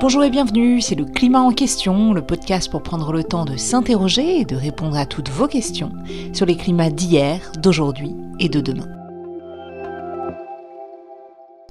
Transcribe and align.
Bonjour 0.00 0.24
et 0.24 0.30
bienvenue, 0.30 0.80
c'est 0.80 0.94
le 0.94 1.04
Climat 1.04 1.42
en 1.42 1.52
question, 1.52 2.14
le 2.14 2.24
podcast 2.24 2.70
pour 2.70 2.82
prendre 2.82 3.12
le 3.12 3.22
temps 3.22 3.44
de 3.44 3.58
s'interroger 3.58 4.38
et 4.38 4.44
de 4.46 4.56
répondre 4.56 4.96
à 4.96 5.04
toutes 5.04 5.28
vos 5.28 5.46
questions 5.46 5.92
sur 6.32 6.46
les 6.46 6.56
climats 6.56 6.88
d'hier, 6.88 7.52
d'aujourd'hui 7.58 8.16
et 8.38 8.48
de 8.48 8.62
demain. 8.62 8.88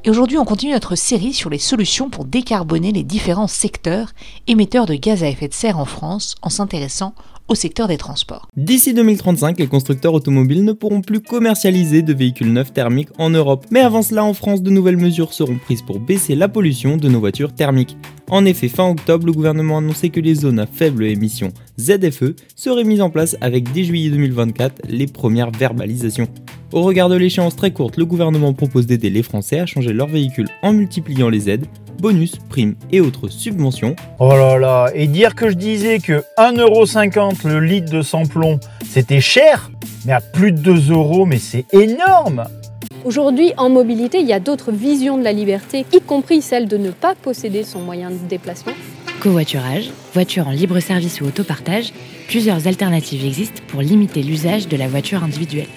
Et 0.04 0.12
aujourd'hui, 0.12 0.38
on 0.38 0.46
continue 0.46 0.74
notre 0.74 0.96
série 0.96 1.34
sur 1.34 1.50
les 1.50 1.58
solutions 1.58 2.12
pour 2.12 2.24
décarboner 2.24 2.92
les 2.92 3.04
différents 3.04 3.48
secteurs 3.48 4.12
émetteurs 4.46 4.86
de 4.86 4.94
gaz 4.94 5.24
à 5.24 5.28
effet 5.28 5.48
de 5.48 5.54
serre 5.56 5.80
en 5.80 5.86
France 5.86 6.36
en 6.44 6.50
s'intéressant 6.50 7.16
au 7.50 7.56
secteur 7.56 7.88
des 7.88 7.98
transports. 7.98 8.48
D'ici 8.56 8.94
2035, 8.94 9.60
les 9.60 9.68
constructeurs 9.68 10.14
automobiles 10.14 10.64
ne 10.64 10.72
pourront 10.72 11.02
plus 11.02 11.20
commercialiser 11.20 12.04
de 12.04 12.14
véhicules 12.14 12.54
neufs 12.54 12.72
thermiques 12.72 13.10
en 13.18 13.30
Europe. 13.32 13.66
Mais 13.72 13.82
avant 13.82 14.04
cela, 14.04 14.24
en 14.24 14.34
France, 14.34 14.62
de 14.62 14.70
nouvelles 14.70 14.98
mesures 14.98 15.34
seront 15.34 15.58
prises 15.58 15.82
pour 15.82 16.00
baisser 16.00 16.36
la 16.36 16.48
pollution 16.48 16.98
de 16.98 17.10
nos 17.10 17.20
voitures 17.20 17.54
thermiques. 17.54 17.98
En 18.30 18.46
effet, 18.46 18.68
fin 18.68 18.88
octobre, 18.88 19.26
le 19.26 19.32
gouvernement 19.32 19.76
a 19.76 19.80
annoncé 19.80 20.10
que 20.10 20.20
les 20.20 20.36
zones 20.36 20.60
à 20.60 20.68
faible 20.68 21.04
émission 21.06 21.52
ZFE 21.80 22.36
seraient 22.56 22.84
mises 22.84 23.02
en 23.02 23.10
place 23.10 23.36
avec 23.42 23.72
dès 23.72 23.84
juillet 23.84 24.12
2024 24.12 24.84
les 24.88 25.08
premières 25.08 25.52
verbalisations. 25.52 26.28
Au 26.72 26.84
regard 26.84 27.10
de 27.10 27.16
l'échéance 27.16 27.56
très 27.56 27.72
courte, 27.72 27.98
le 27.98 28.06
gouvernement 28.06 28.54
propose 28.54 28.86
d'aider 28.86 29.10
les 29.10 29.24
Français 29.24 29.60
à 29.60 29.66
changer 29.66 29.92
leurs 29.92 30.08
véhicules 30.08 30.50
en 30.62 30.72
multipliant 30.72 31.30
les 31.30 31.50
aides, 31.50 31.66
bonus, 32.00 32.36
primes 32.50 32.76
et 32.92 33.02
autres 33.02 33.28
subventions. 33.28 33.96
Oh 34.20 34.30
là 34.30 34.60
là, 34.60 34.92
et 34.94 35.08
dire 35.08 35.34
que 35.34 35.50
je 35.50 35.56
disais 35.56 35.98
que 35.98 36.24
1,50€ 36.38 37.39
le 37.44 37.60
litre 37.60 37.92
de 37.92 38.02
samplon, 38.02 38.60
c'était 38.88 39.22
cher, 39.22 39.72
mais 40.06 40.14
à 40.14 40.22
plus 40.22 40.52
de 40.52 40.60
2 40.60 40.92
euros, 40.92 41.26
mais 41.26 41.40
c'est 41.40 41.66
énorme 41.74 42.46
Aujourd'hui, 43.06 43.54
en 43.56 43.70
mobilité, 43.70 44.20
il 44.20 44.28
y 44.28 44.34
a 44.34 44.42
d'autres 44.42 44.72
visions 44.72 45.18
de 45.18 45.24
la 45.24 45.32
liberté, 45.32 45.86
y 45.94 46.02
compris 46.02 46.42
celle 46.42 46.68
de 46.68 46.78
ne 46.78 46.92
pas 46.92 47.16
posséder 47.16 47.64
son 47.64 47.80
moyen 47.80 48.12
de 48.12 48.18
déplacement. 48.28 48.74
Covoiturage, 49.22 49.90
voiture 50.14 50.48
en 50.48 50.52
libre 50.52 50.80
service 50.80 51.22
ou 51.22 51.26
autopartage, 51.26 51.94
plusieurs 52.28 52.68
alternatives 52.68 53.26
existent 53.26 53.62
pour 53.68 53.82
limiter 53.82 54.22
l'usage 54.22 54.68
de 54.68 54.76
la 54.76 54.88
voiture 54.88 55.24
individuelle. 55.24 55.68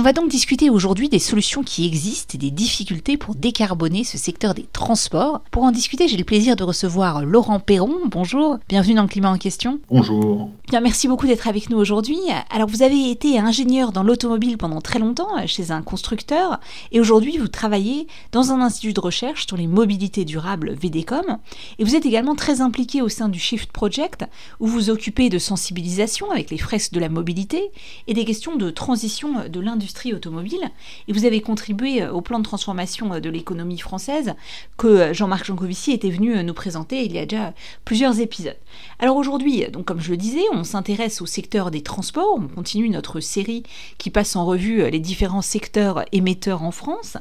On 0.00 0.02
va 0.02 0.14
donc 0.14 0.30
discuter 0.30 0.70
aujourd'hui 0.70 1.10
des 1.10 1.18
solutions 1.18 1.62
qui 1.62 1.86
existent 1.86 2.34
et 2.34 2.38
des 2.38 2.50
difficultés 2.50 3.18
pour 3.18 3.34
décarboner 3.34 4.02
ce 4.02 4.16
secteur 4.16 4.54
des 4.54 4.64
transports. 4.72 5.42
Pour 5.50 5.64
en 5.64 5.72
discuter, 5.72 6.08
j'ai 6.08 6.16
le 6.16 6.24
plaisir 6.24 6.56
de 6.56 6.64
recevoir 6.64 7.22
Laurent 7.22 7.60
Perron. 7.60 7.96
Bonjour, 8.06 8.56
bienvenue 8.66 8.94
dans 8.94 9.02
le 9.02 9.08
climat 9.08 9.30
en 9.30 9.36
question. 9.36 9.78
Bonjour. 9.90 10.48
Bien, 10.70 10.80
merci 10.80 11.06
beaucoup 11.06 11.26
d'être 11.26 11.48
avec 11.48 11.68
nous 11.68 11.76
aujourd'hui. 11.76 12.16
Alors, 12.48 12.66
vous 12.66 12.80
avez 12.80 13.10
été 13.10 13.38
ingénieur 13.38 13.92
dans 13.92 14.02
l'automobile 14.02 14.56
pendant 14.56 14.80
très 14.80 14.98
longtemps 14.98 15.46
chez 15.46 15.70
un 15.70 15.82
constructeur 15.82 16.60
et 16.92 17.00
aujourd'hui, 17.00 17.36
vous 17.36 17.48
travaillez 17.48 18.06
dans 18.32 18.52
un 18.52 18.62
institut 18.62 18.94
de 18.94 19.00
recherche 19.00 19.46
sur 19.46 19.58
les 19.58 19.66
mobilités 19.66 20.24
durables 20.24 20.72
VDCOM 20.80 21.36
et 21.78 21.84
vous 21.84 21.94
êtes 21.94 22.06
également 22.06 22.36
très 22.36 22.62
impliqué 22.62 23.02
au 23.02 23.10
sein 23.10 23.28
du 23.28 23.38
Shift 23.38 23.70
Project 23.70 24.24
où 24.60 24.66
vous 24.66 24.72
vous 24.72 24.88
occupez 24.88 25.28
de 25.28 25.38
sensibilisation 25.38 26.30
avec 26.30 26.50
les 26.50 26.56
fresques 26.56 26.94
de 26.94 27.00
la 27.00 27.10
mobilité 27.10 27.70
et 28.06 28.14
des 28.14 28.24
questions 28.24 28.56
de 28.56 28.70
transition 28.70 29.46
de 29.46 29.60
l'industrie 29.60 29.89
automobile 30.14 30.70
et 31.08 31.12
vous 31.12 31.24
avez 31.24 31.40
contribué 31.40 32.02
euh, 32.02 32.12
au 32.12 32.20
plan 32.20 32.38
de 32.38 32.44
transformation 32.44 33.12
euh, 33.12 33.20
de 33.20 33.30
l'économie 33.30 33.78
française 33.78 34.34
que 34.76 34.86
euh, 34.86 35.14
Jean-Marc 35.14 35.46
Jancovici 35.46 35.92
était 35.92 36.10
venu 36.10 36.42
nous 36.42 36.54
présenter 36.54 37.04
il 37.04 37.12
y 37.12 37.18
a 37.18 37.26
déjà 37.26 37.52
plusieurs 37.84 38.20
épisodes. 38.20 38.56
Alors 38.98 39.16
aujourd'hui, 39.16 39.66
donc 39.70 39.86
comme 39.86 40.00
je 40.00 40.10
le 40.10 40.16
disais, 40.16 40.42
on 40.52 40.64
s'intéresse 40.64 41.20
au 41.20 41.26
secteur 41.26 41.70
des 41.70 41.82
transports, 41.82 42.36
on 42.36 42.48
continue 42.48 42.88
notre 42.88 43.20
série 43.20 43.64
qui 43.98 44.10
passe 44.10 44.36
en 44.36 44.44
revue 44.44 44.88
les 44.90 45.00
différents 45.00 45.42
secteurs 45.42 46.04
émetteurs 46.12 46.62
en 46.62 46.70
France. 46.70 47.16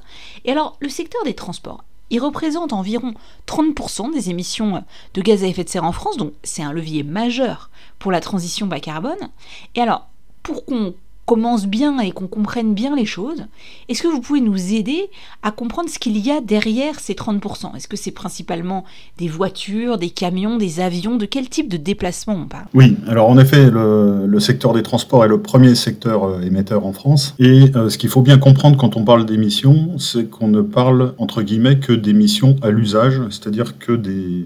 Et 0.45 0.51
alors 0.51 0.77
le 0.79 0.89
secteur 0.89 1.23
des 1.23 1.33
transports, 1.33 1.83
il 2.09 2.19
représente 2.19 2.73
environ 2.73 3.13
30% 3.47 4.13
des 4.13 4.29
émissions 4.29 4.83
de 5.13 5.21
gaz 5.21 5.43
à 5.43 5.47
effet 5.47 5.63
de 5.63 5.69
serre 5.69 5.83
en 5.83 5.91
France, 5.91 6.17
donc 6.17 6.33
c'est 6.43 6.63
un 6.63 6.73
levier 6.73 7.03
majeur 7.03 7.69
pour 7.99 8.11
la 8.11 8.21
transition 8.21 8.67
bas 8.67 8.79
carbone. 8.79 9.29
Et 9.75 9.81
alors, 9.81 10.07
pour 10.43 10.65
qu'on 10.65 10.95
commence 11.29 11.67
bien 11.67 11.99
et 11.99 12.09
qu'on 12.09 12.25
comprenne 12.25 12.73
bien 12.73 12.95
les 12.95 13.05
choses, 13.05 13.45
est-ce 13.87 14.01
que 14.01 14.07
vous 14.07 14.19
pouvez 14.19 14.41
nous 14.41 14.73
aider 14.73 15.11
à 15.43 15.51
comprendre 15.51 15.87
ce 15.87 15.99
qu'il 15.99 16.17
y 16.17 16.31
a 16.31 16.41
derrière 16.41 16.99
ces 16.99 17.13
30% 17.13 17.75
Est-ce 17.75 17.87
que 17.87 17.97
c'est 17.97 18.09
principalement 18.09 18.83
des 19.19 19.27
voitures, 19.27 19.99
des 19.99 20.09
camions, 20.09 20.57
des 20.57 20.79
avions? 20.79 21.17
De 21.17 21.25
quel 21.25 21.47
type 21.47 21.69
de 21.69 21.77
déplacement 21.77 22.33
on 22.33 22.47
parle? 22.47 22.65
Oui, 22.73 22.97
alors 23.07 23.29
en 23.29 23.37
effet, 23.37 23.69
le, 23.69 24.39
secteur 24.39 24.73
des 24.73 24.81
transports 24.81 25.23
est 25.23 25.27
le 25.27 25.39
premier 25.39 25.75
secteur 25.75 26.23
euh, 26.23 26.41
émetteur 26.41 26.83
en 26.85 26.93
France. 26.93 27.35
Et 27.37 27.65
euh, 27.75 27.89
ce 27.89 27.99
qu'il 27.99 28.09
faut 28.09 28.23
bien 28.23 28.39
comprendre 28.39 28.77
quand 28.77 28.97
on 28.97 29.03
parle 29.03 29.27
d'émissions, 29.27 29.99
c'est 29.99 30.31
qu'on 30.31 30.47
ne 30.47 30.61
parle 30.61 31.13
entre 31.19 31.43
guillemets 31.43 31.77
que 31.77 31.93
d'émissions 31.93 32.55
à 32.63 32.71
l'usage, 32.71 33.21
c'est-à-dire 33.29 33.77
que 33.77 33.91
des, 33.91 34.45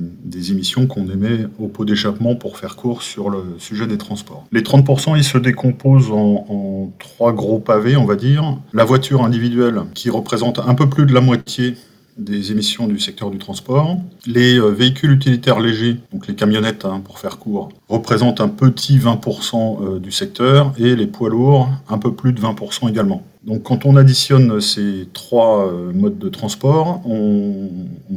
émissions 0.51 0.87
qu'on 0.87 1.07
émet 1.09 1.45
au 1.59 1.69
pot 1.69 1.85
d'échappement 1.85 2.35
pour 2.35 2.57
faire 2.57 2.75
court 2.75 3.03
sur 3.03 3.29
le 3.29 3.55
sujet 3.59 3.87
des 3.87 3.97
transports. 3.97 4.45
Les 4.51 4.61
30%, 4.61 5.15
ils 5.15 5.23
se 5.23 5.37
décomposent 5.37 6.11
en 6.11 6.72
trois 6.99 7.33
gros 7.33 7.59
pavés, 7.59 7.95
on 7.95 8.05
va 8.05 8.15
dire. 8.15 8.57
La 8.73 8.85
voiture 8.85 9.23
individuelle, 9.23 9.81
qui 9.93 10.09
représente 10.09 10.59
un 10.59 10.75
peu 10.75 10.89
plus 10.89 11.05
de 11.05 11.13
la 11.13 11.21
moitié 11.21 11.75
des 12.17 12.51
émissions 12.51 12.87
du 12.87 12.99
secteur 12.99 13.31
du 13.31 13.37
transport. 13.37 13.97
Les 14.25 14.59
euh, 14.59 14.69
véhicules 14.69 15.11
utilitaires 15.11 15.59
légers, 15.59 15.97
donc 16.11 16.27
les 16.27 16.35
camionnettes 16.35 16.85
hein, 16.85 17.01
pour 17.03 17.19
faire 17.19 17.37
court, 17.39 17.69
représentent 17.89 18.41
un 18.41 18.49
petit 18.49 18.97
20% 18.97 19.83
euh, 19.95 19.99
du 19.99 20.11
secteur 20.11 20.73
et 20.77 20.95
les 20.95 21.07
poids 21.07 21.29
lourds 21.29 21.69
un 21.89 21.97
peu 21.97 22.13
plus 22.13 22.33
de 22.33 22.41
20% 22.41 22.89
également. 22.89 23.23
Donc 23.45 23.63
quand 23.63 23.85
on 23.85 23.97
additionne 23.97 24.61
ces 24.61 25.07
trois 25.13 25.67
euh, 25.67 25.91
modes 25.91 26.17
de 26.17 26.29
transport, 26.29 27.01
on, 27.05 27.69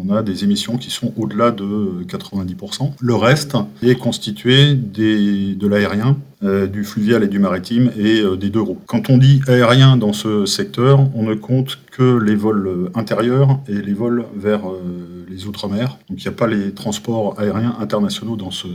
a 0.08 0.22
des 0.22 0.44
émissions 0.44 0.76
qui 0.76 0.90
sont 0.90 1.12
au-delà 1.16 1.50
de 1.50 2.04
90%. 2.06 2.92
Le 3.00 3.14
reste 3.16 3.56
est 3.82 3.96
constitué 3.96 4.74
de 4.74 5.66
l'aérien, 5.66 6.16
euh, 6.42 6.66
du 6.66 6.84
fluvial 6.84 7.22
et 7.24 7.28
du 7.28 7.38
maritime 7.38 7.90
et 7.96 8.20
euh, 8.20 8.36
des 8.36 8.50
deux 8.50 8.60
roues. 8.60 8.78
Quand 8.86 9.10
on 9.10 9.18
dit 9.18 9.40
aérien 9.48 9.96
dans 9.96 10.12
ce 10.12 10.46
secteur, 10.46 11.08
on 11.14 11.22
ne 11.22 11.34
compte 11.34 11.78
que 11.90 12.18
les 12.18 12.34
vols 12.34 12.90
intérieurs 12.94 13.58
et 13.68 13.80
les 13.80 13.94
vols 13.94 14.26
vers 14.36 14.62
les 15.28 15.46
Outre-mer. 15.46 15.98
Donc 16.08 16.18
il 16.22 16.28
n'y 16.28 16.34
a 16.34 16.36
pas 16.36 16.46
les 16.46 16.72
transports 16.72 17.38
aériens 17.38 17.76
internationaux 17.80 18.36
dans, 18.36 18.50
ce, 18.50 18.66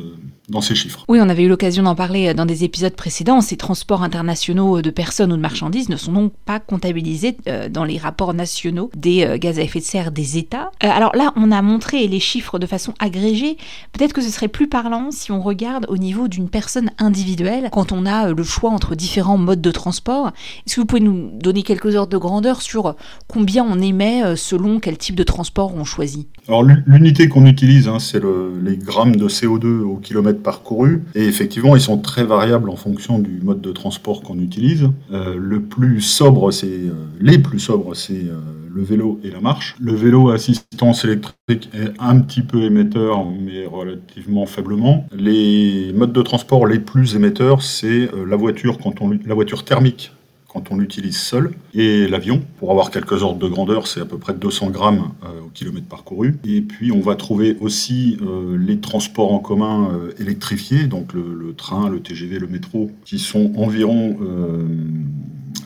dans 0.50 0.62
ces 0.62 0.76
chiffres. 0.76 1.06
Oui, 1.08 1.20
on 1.22 1.30
avait 1.30 1.44
eu 1.44 1.50
l'occasion 1.50 1.84
d'en 1.84 1.96
parler 1.96 2.34
dans 2.34 2.46
des 2.46 2.64
épisodes 2.64 2.96
précédents. 2.96 3.42
Ces 3.42 3.58
transports 3.58 4.04
internationaux 4.04 4.82
de 4.82 4.90
personnes 4.90 5.32
ou 5.32 5.36
de 5.36 5.42
marchandises 5.42 5.90
ne 5.90 5.96
sont 5.96 6.12
donc 6.12 6.34
pas 6.46 6.60
comptabilisés 6.60 7.38
euh, 7.48 7.70
dans 7.70 7.84
les 7.84 7.98
rapports 7.98 8.34
nationaux 8.34 8.92
des 8.96 9.24
euh, 9.24 9.38
gaz 9.38 9.60
à 9.60 9.62
effet 9.62 9.80
de 9.80 9.86
serre 9.86 10.12
des 10.12 10.38
États. 10.38 10.72
Euh, 10.84 10.90
alors 10.90 11.16
là, 11.16 11.34
on 11.36 11.52
a 11.52 11.62
montré 11.62 12.08
les 12.08 12.20
chiffres 12.20 12.60
de 12.60 12.66
façon 12.66 12.94
agrégée. 13.00 13.58
Peut-être 13.92 14.14
que 14.14 14.22
ce 14.22 14.30
serait 14.30 14.48
plus 14.48 14.68
parlant 14.68 15.12
si 15.12 15.32
on 15.32 15.42
regarde 15.42 15.86
au 15.90 15.98
niveau 15.98 16.28
d'une 16.28 16.50
personne 16.50 16.92
individuelle, 16.98 17.51
quand 17.72 17.92
on 17.92 18.06
a 18.06 18.32
le 18.32 18.44
choix 18.44 18.72
entre 18.72 18.96
différents 18.96 19.38
modes 19.38 19.62
de 19.62 19.72
transport. 19.72 20.32
Est-ce 20.66 20.76
que 20.76 20.82
vous 20.82 20.88
pouvez 20.88 21.02
nous 21.02 21.32
donner 21.40 21.64
quelques 21.64 21.96
ordres 21.96 22.12
de 22.12 22.18
grandeur 22.18 22.62
sur 22.62 22.96
combien 23.28 23.64
on 23.64 23.80
émet 23.80 24.36
selon 24.36 24.80
quel 24.80 24.98
type 24.98 25.16
de 25.16 25.24
transport 25.24 25.74
on 25.76 25.84
choisit? 25.84 26.28
Alors 26.48 26.64
l'unité 26.64 27.28
qu'on 27.30 27.46
utilise, 27.46 27.88
hein, 27.88 28.00
c'est 28.00 28.22
les 28.62 28.78
grammes 28.78 29.16
de 29.16 29.28
CO2 29.28 29.82
au 29.82 29.98
kilomètre 29.98 30.42
parcouru. 30.42 31.04
Et 31.16 31.26
effectivement, 31.26 31.76
ils 31.76 31.82
sont 31.82 31.98
très 31.98 32.24
variables 32.24 32.70
en 32.70 32.76
fonction 32.76 33.20
du 33.20 33.40
mode 33.42 33.62
de 33.62 33.72
transport 33.72 34.22
qu'on 34.22 34.40
utilise. 34.40 34.90
Euh, 35.12 35.36
le 35.38 35.62
plus 35.62 36.02
sobre, 36.02 36.52
c'est 36.52 36.68
euh, 36.68 36.94
les 37.20 37.38
plus 37.38 37.60
sobres, 37.60 37.96
c'est 37.96 38.14
euh, 38.14 38.40
le 38.74 38.84
vélo 38.84 39.20
et 39.24 39.32
la 39.32 39.40
marche. 39.40 39.76
Le 39.80 39.94
vélo 39.94 40.30
à 40.30 40.36
assistance 40.36 41.04
électrique 41.04 41.70
est 41.74 41.92
un 42.00 42.20
petit 42.20 42.42
peu 42.42 42.64
émetteur, 42.64 43.26
mais 43.26 43.66
relativement 43.66 44.46
faiblement. 44.46 45.06
Les 45.12 45.92
modes 45.94 46.14
de 46.14 46.22
transport 46.22 46.66
les 46.66 46.80
plus 46.80 47.16
émetteurs, 47.16 47.62
c'est 47.64 48.09
la 48.28 48.36
voiture 48.36 48.78
quand 48.78 49.02
on 49.02 49.12
la 49.12 49.34
voiture 49.34 49.66
thermique 49.66 50.12
quand 50.52 50.72
on 50.72 50.78
l'utilise 50.78 51.18
seul. 51.18 51.52
Et 51.73 52.08
l'avion, 52.08 52.41
pour 52.59 52.72
avoir 52.72 52.91
quelques 52.91 53.23
ordres 53.23 53.40
de 53.40 53.47
grandeur, 53.47 53.88
c'est 53.88 54.02
à 54.02 54.06
peu 54.06 54.18
près 54.18 54.34
200 54.34 54.70
grammes 54.72 55.12
euh, 55.23 55.46
au 55.46 55.50
kilomètre 55.50 55.88
parcouru. 55.88 56.40
Et 56.44 56.62
puis 56.62 56.91
on 56.91 57.00
va 57.00 57.16
trouver 57.16 57.56
aussi 57.62 58.18
euh, 58.22 58.58
les 58.58 58.79
transports 58.79 59.34
en 59.34 59.40
commun 59.40 59.91
euh, 59.94 60.12
électrifiés, 60.20 60.88
donc 60.88 61.14
le, 61.14 61.53
train, 61.56 61.90
le 61.90 62.02
TGV, 62.02 62.40
le 62.40 62.47
métro, 62.47 62.91
qui 63.06 63.20
sont 63.20 63.53
environ 63.56 64.18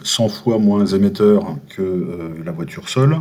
100 0.06 0.30
fois 0.30 0.60
moins 0.60 0.86
émetteurs 0.86 1.58
que 1.70 2.36
la 2.44 2.52
voiture 2.52 2.90
seule. 2.90 3.18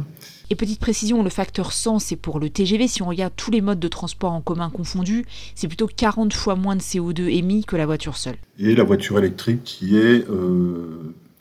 Et 0.51 0.57
petite 0.57 0.79
précision, 0.79 1.23
le 1.23 1.31
facteur 1.31 1.73
100, 1.73 1.99
c'est 2.01 2.17
pour 2.17 2.39
le 2.39 2.51
TGV. 2.51 2.87
Si 2.87 3.03
on 3.03 3.07
regarde 3.07 3.33
tous 3.35 3.51
les 3.51 3.63
modes 3.63 3.81
de 3.81 3.89
transport 3.89 4.33
en 4.33 4.43
commun 4.43 4.71
confondus, 4.71 5.25
c'est 5.55 5.69
plutôt 5.69 5.87
40 5.87 6.35
fois 6.35 6.55
moins 6.55 6.77
de 6.77 6.83
CO2 6.83 7.35
émis 7.35 7.65
que 7.65 7.77
la 7.77 7.87
voiture 7.87 8.17
seule. 8.17 8.37
Et 8.59 8.75
la 8.75 8.85
voiture 8.85 9.19
électrique 9.19 9.65
qui 9.65 9.97
est 9.97 10.27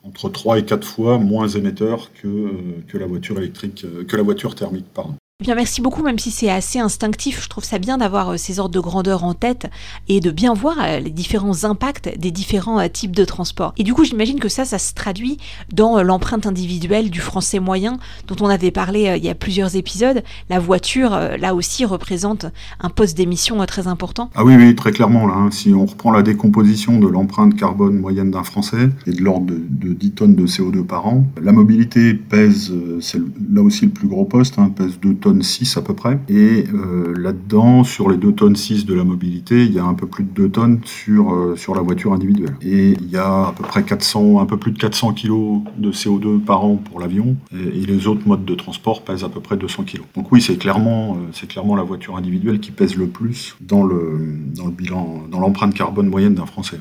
entre 0.04 0.30
3 0.30 0.60
et 0.60 0.66
4 0.66 0.86
fois 0.86 1.18
moins 1.18 1.48
émetteur 1.48 2.12
que, 2.13 2.28
euh, 2.28 2.51
que 2.88 2.98
la 2.98 3.06
voiture 3.06 3.38
électrique, 3.38 3.86
euh, 3.86 4.04
que 4.04 4.16
la 4.16 4.24
voiture 4.24 4.54
thermique. 4.54 4.86
Pardon. 4.94 5.16
Bien, 5.44 5.56
merci 5.56 5.81
beaucoup, 5.81 6.04
même 6.04 6.19
si 6.19 6.31
c'est 6.31 6.50
assez 6.50 6.80
instinctif. 6.80 7.44
Je 7.44 7.50
trouve 7.50 7.66
ça 7.66 7.78
bien 7.78 7.98
d'avoir 7.98 8.30
euh, 8.30 8.38
ces 8.38 8.62
ordres 8.62 8.74
de 8.74 8.80
grandeur 8.80 9.25
en 9.25 9.34
tête 9.34 9.69
et 10.07 10.22
de 10.22 10.31
bien 10.31 10.54
voir 10.54 10.78
euh, 10.80 11.00
les 11.01 11.10
différents 11.10 11.66
impacts 11.66 12.18
des 12.18 12.31
différents 12.31 12.80
euh, 12.80 12.88
types 12.88 13.13
de 13.13 13.25
transport. 13.25 13.74
Et 13.75 13.84
du 13.84 13.94
coup, 13.94 14.06
j'imagine 14.06 14.40
que 14.40 14.48
ça, 14.48 14.63
ça 14.63 14.80
se 14.80 14.94
traduit 14.94 15.38
dans 15.74 16.01
l'empreinte 16.01 16.45
individuelle 16.45 17.10
du 17.10 17.19
français 17.19 17.60
moyen 17.60 17.98
dont 18.25 18.38
on 18.40 18.48
avait 18.48 18.72
parlé 18.72 19.16
il 19.18 19.25
y 19.25 19.28
a 19.28 19.36
plusieurs 19.36 19.75
épisodes. 19.75 20.24
La 20.50 20.60
voiture, 20.60 21.10
là 21.10 21.54
aussi, 21.54 21.84
représente 21.84 22.45
un 22.80 22.90
poste 22.90 23.18
d'émission 23.18 23.57
très 23.66 23.88
important. 23.88 24.30
Ah 24.36 24.45
oui, 24.45 24.56
oui, 24.56 24.74
très 24.75 24.94
clairement. 24.94 25.28
Là, 25.28 25.34
hein. 25.36 25.51
si 25.51 25.74
on 25.74 25.86
reprend 25.86 26.12
la 26.12 26.24
décomposition 26.24 27.00
de 27.00 27.07
l'empreinte 27.07 27.57
carbone 27.57 28.00
moyenne 28.00 28.31
d'un 28.31 28.44
Français 28.44 28.90
et 29.07 29.12
de 29.12 29.22
l'ordre 29.22 29.48
de, 29.48 29.94
10 29.94 30.12
tonnes 30.12 30.36
de 30.36 30.48
CO2 30.48 30.86
par 30.86 31.06
an, 31.06 31.25
la 31.42 31.51
mobilité 31.51 32.13
pèse, 32.13 32.74
c'est 33.01 33.19
là 33.51 33.62
aussi 33.62 33.86
le 33.86 33.92
plus 33.92 34.07
gros 34.07 34.24
poste, 34.24 34.57
hein, 34.57 34.72
pèse 34.74 34.98
2 35.01 35.16
tonnes 35.16 35.32
6 35.41 35.77
à 35.77 35.81
peu 35.81 35.94
près. 35.94 36.19
Et 36.30 36.65
euh, 36.74 37.13
là-dedans, 37.18 37.83
sur 37.83 38.09
les 38.09 38.18
2 38.18 38.31
tonnes 38.33 38.56
6 38.56 38.85
de 38.85 38.94
la 38.94 39.03
mobilité, 39.03 39.63
il 39.65 39.74
y 39.74 39.80
a 39.80 39.85
un 39.85 39.94
peu 39.94 40.07
plus 40.07 40.24
de 40.24 40.30
2 40.30 40.50
tonnes 40.50 40.81
sur, 40.85 41.33
euh, 41.33 41.56
sur 41.56 41.75
la 41.75 41.81
voiture 41.81 42.13
individuelle. 42.13 42.56
Et 42.62 42.91
il 42.91 43.09
y 43.09 43.18
a 43.18 43.47
à 43.47 43.53
peu 43.56 43.63
près 43.63 43.83
400, 43.83 44.39
un 44.39 44.45
peu 44.45 44.57
plus 44.57 44.71
de 44.71 44.77
400 44.77 45.13
kg 45.13 45.62
de 45.77 45.91
CO2 45.91 46.39
par 46.39 46.63
an 46.63 46.75
pour 46.75 47.00
l'avion. 47.00 47.35
Et, 47.51 47.83
les 47.83 48.07
autres 48.07 48.25
modes 48.27 48.45
de 48.45 48.56
transport 48.56 49.03
pèsent 49.03 49.25
à 49.25 49.30
peu 49.30 49.41
près 49.41 49.57
200 49.57 49.83
kg. 49.83 50.01
Donc 50.15 50.31
oui, 50.31 50.41
c'est 50.41 50.57
clairement, 50.57 51.13
euh, 51.13 51.30
c'est 51.33 51.47
clairement 51.47 51.75
la 51.75 51.83
voiture 51.83 52.15
individuelle 52.15 52.59
qui 52.59 52.71
pèse 52.71 52.95
le 52.95 53.07
plus 53.07 53.56
dans 53.62 53.83
le, 53.83 54.38
dans 54.56 54.65
le 54.65 54.71
bilan, 54.71 55.24
dans 55.30 55.39
l'empreinte 55.39 55.74
carbone 55.74 56.07
moyenne 56.07 56.35
d'un 56.35 56.45
Français. 56.45 56.80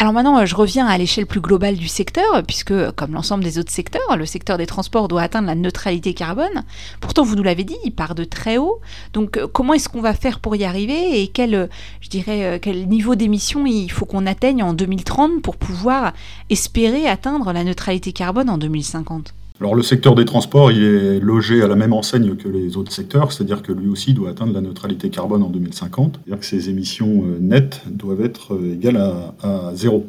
Alors 0.00 0.14
maintenant, 0.14 0.38
euh, 0.38 0.46
je 0.46 0.56
reviens 0.56 0.86
à 0.86 0.96
l'échelle 0.96 1.26
plus 1.26 1.42
globale 1.42 1.76
du 1.76 1.86
secteur, 1.86 2.42
puisque 2.46 2.72
comme 2.92 3.12
l'ensemble 3.12 3.44
des 3.44 3.58
autres 3.58 3.70
secteurs, 3.70 4.16
le 4.16 4.24
secteur 4.24 4.56
des 4.56 4.64
transports 4.64 5.08
doit 5.08 5.20
atteindre 5.20 5.46
la 5.46 5.54
neutralité 5.54 6.14
carbone. 6.14 6.64
Pourtant, 7.00 7.22
vous 7.22 7.36
nous 7.36 7.42
l'avez 7.42 7.64
dit, 7.64 7.76
il 7.84 7.90
part 7.90 8.14
de 8.14 8.24
très 8.24 8.56
haut. 8.56 8.80
Donc 9.12 9.36
euh, 9.36 9.46
comment 9.46 9.74
est-ce 9.74 9.90
qu'on 9.90 10.00
va 10.00 10.14
faire 10.14 10.40
pour 10.40 10.56
y 10.56 10.64
arriver 10.64 11.20
et 11.20 11.28
quel, 11.28 11.54
euh, 11.54 11.66
je 12.00 12.08
dirais, 12.08 12.58
quel 12.62 12.88
niveau 12.88 13.14
d'émission 13.14 13.66
il 13.66 13.92
faut 13.92 14.06
qu'on 14.06 14.24
atteigne 14.24 14.62
en 14.62 14.72
2030 14.72 15.42
pour 15.42 15.58
pouvoir 15.58 16.14
espérer 16.48 17.06
atteindre 17.06 17.52
la 17.52 17.62
neutralité 17.62 18.12
carbone 18.12 18.48
en 18.48 18.56
2050 18.56 19.34
alors 19.60 19.74
le 19.74 19.82
secteur 19.82 20.14
des 20.14 20.24
transports, 20.24 20.70
est 20.70 21.20
logé 21.20 21.62
à 21.62 21.68
la 21.68 21.76
même 21.76 21.92
enseigne 21.92 22.34
que 22.34 22.48
les 22.48 22.78
autres 22.78 22.92
secteurs, 22.92 23.30
c'est-à-dire 23.30 23.62
que 23.62 23.72
lui 23.72 23.88
aussi 23.88 24.14
doit 24.14 24.30
atteindre 24.30 24.54
la 24.54 24.62
neutralité 24.62 25.10
carbone 25.10 25.42
en 25.42 25.50
2050, 25.50 26.20
c'est-à-dire 26.24 26.40
que 26.40 26.46
ses 26.46 26.70
émissions 26.70 27.24
euh, 27.26 27.38
nettes 27.38 27.82
doivent 27.86 28.22
être 28.22 28.54
euh, 28.54 28.74
égales 28.74 28.96
à, 29.42 29.72
zéro 29.74 30.06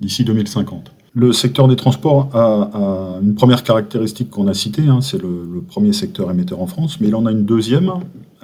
d'ici 0.00 0.24
2050. 0.24 0.92
Le 1.12 1.32
secteur 1.32 1.66
des 1.66 1.74
transports 1.74 2.30
a, 2.34 3.18
une 3.20 3.34
première 3.34 3.64
caractéristique 3.64 4.30
qu'on 4.30 4.46
a 4.46 4.54
citée, 4.54 4.86
hein, 4.86 5.00
c'est 5.00 5.20
le, 5.20 5.62
premier 5.66 5.92
secteur 5.92 6.30
émetteur 6.30 6.60
en 6.60 6.66
France, 6.66 7.00
mais 7.00 7.08
il 7.08 7.14
en 7.14 7.26
a 7.26 7.32
une 7.32 7.44
deuxième, 7.44 7.92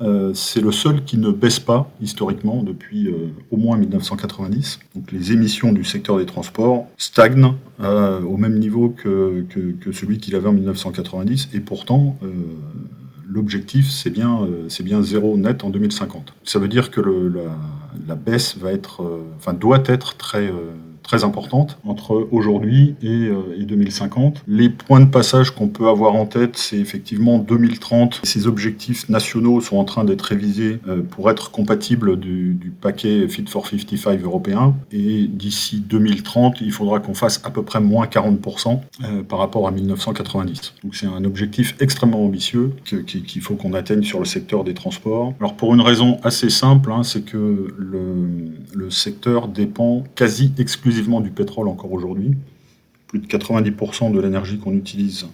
euh, 0.03 0.33
c'est 0.35 0.61
le 0.61 0.73
seul 0.73 1.05
qui 1.05 1.17
ne 1.17 1.31
baisse 1.31 1.61
pas 1.61 1.91
historiquement 2.01 2.63
depuis 2.63 3.09
euh, 3.09 3.29
au 3.51 3.57
moins 3.57 3.77
1990. 3.79 4.81
Donc 4.95 5.13
les 5.13 5.33
émissions 5.33 5.73
du 5.73 5.85
secteur 5.85 6.19
des 6.19 6.27
transports 6.27 6.87
stagnent 6.99 7.55
euh, 7.81 8.21
au 8.23 8.37
même 8.37 8.59
niveau 8.59 8.91
que, 8.91 9.47
celui 9.93 10.19
qu'il 10.19 10.35
avait 10.35 10.49
en 10.49 10.53
1990 10.53 11.51
et 11.55 11.61
pourtant 11.61 12.19
l'objectif 13.29 13.91
c'est 13.91 14.11
bien, 14.11 14.47
zéro 15.03 15.37
net 15.37 15.65
en 15.65 15.71
2050. 15.71 16.35
Ça 16.45 16.59
veut 16.59 16.69
dire 16.69 16.91
que 16.91 17.01
la, 18.07 18.15
baisse 18.15 18.59
va 18.59 18.73
être, 18.73 19.03
doit 19.59 19.83
être 19.87 20.17
très 20.17 20.53
très 21.06 21.23
importante 21.25 21.79
entre 21.87 22.29
aujourd'hui 22.32 22.97
et, 23.03 23.31
2050. 23.61 24.37
Euh, 24.37 24.41
Les 24.49 24.69
points 24.69 25.00
de 25.00 25.06
passage 25.08 25.53
qu'on 25.53 25.69
peut 25.69 25.88
avoir 25.88 26.14
en 26.14 26.26
tête, 26.26 26.56
c'est 26.56 26.79
effectivement 26.79 27.38
2030. 27.38 28.20
Ces 28.25 28.47
objectifs 28.47 29.08
nationaux 29.08 29.61
sont 29.61 29.76
en 29.76 29.85
train 29.85 30.05
d'être 30.05 30.23
révisés 30.23 30.81
euh, 30.88 31.03
pour 31.03 31.31
être 31.31 31.50
compatibles 31.50 32.19
du, 32.19 32.73
paquet 32.81 33.29
Fit 33.29 33.44
for 33.49 33.67
55 33.67 34.20
européen. 34.23 34.75
Et 34.91 35.29
d'ici 35.29 35.81
2030, 35.81 36.61
il 36.61 36.73
faudra 36.73 36.99
qu'on 36.99 37.14
fasse 37.14 37.41
à 37.44 37.50
peu 37.50 37.62
près 37.62 37.81
moins 37.81 38.06
40% 38.06 38.81
euh, 39.05 39.23
par 39.23 39.38
rapport 39.38 39.69
à 39.69 39.70
1990. 39.70 40.75
Donc 40.82 40.94
c'est 40.97 41.06
un 41.06 41.25
objectif 41.25 41.76
extrêmement 41.81 42.25
ambitieux 42.25 42.73
qu'il 42.85 43.41
faut 43.43 43.55
qu'on 43.55 43.73
atteigne 43.73 44.03
sur 44.03 44.19
le 44.19 44.25
secteur 44.25 44.64
des 44.64 44.75
transports. 44.75 45.35
Alors 45.38 45.55
pour 45.55 45.73
une 45.75 45.81
raison 45.81 46.19
assez 46.25 46.50
simple, 46.50 46.91
hein, 46.91 47.03
c'est 47.05 47.23
que 47.23 47.75
le, 47.79 48.50
le 48.75 48.91
secteur 48.91 49.49
dépend 49.49 50.03
quasi 50.14 50.53
exclusivement 50.58 50.95
du 51.02 51.31
pétrole 51.31 51.69
encore 51.69 51.93
aujourd'hui. 51.93 52.32
Plus 53.06 53.20
de 53.20 53.26
90% 53.26 54.12
de 54.12 54.20
l'énergie 54.20 54.58
qu'on 54.58 54.75
utilise 54.75 55.26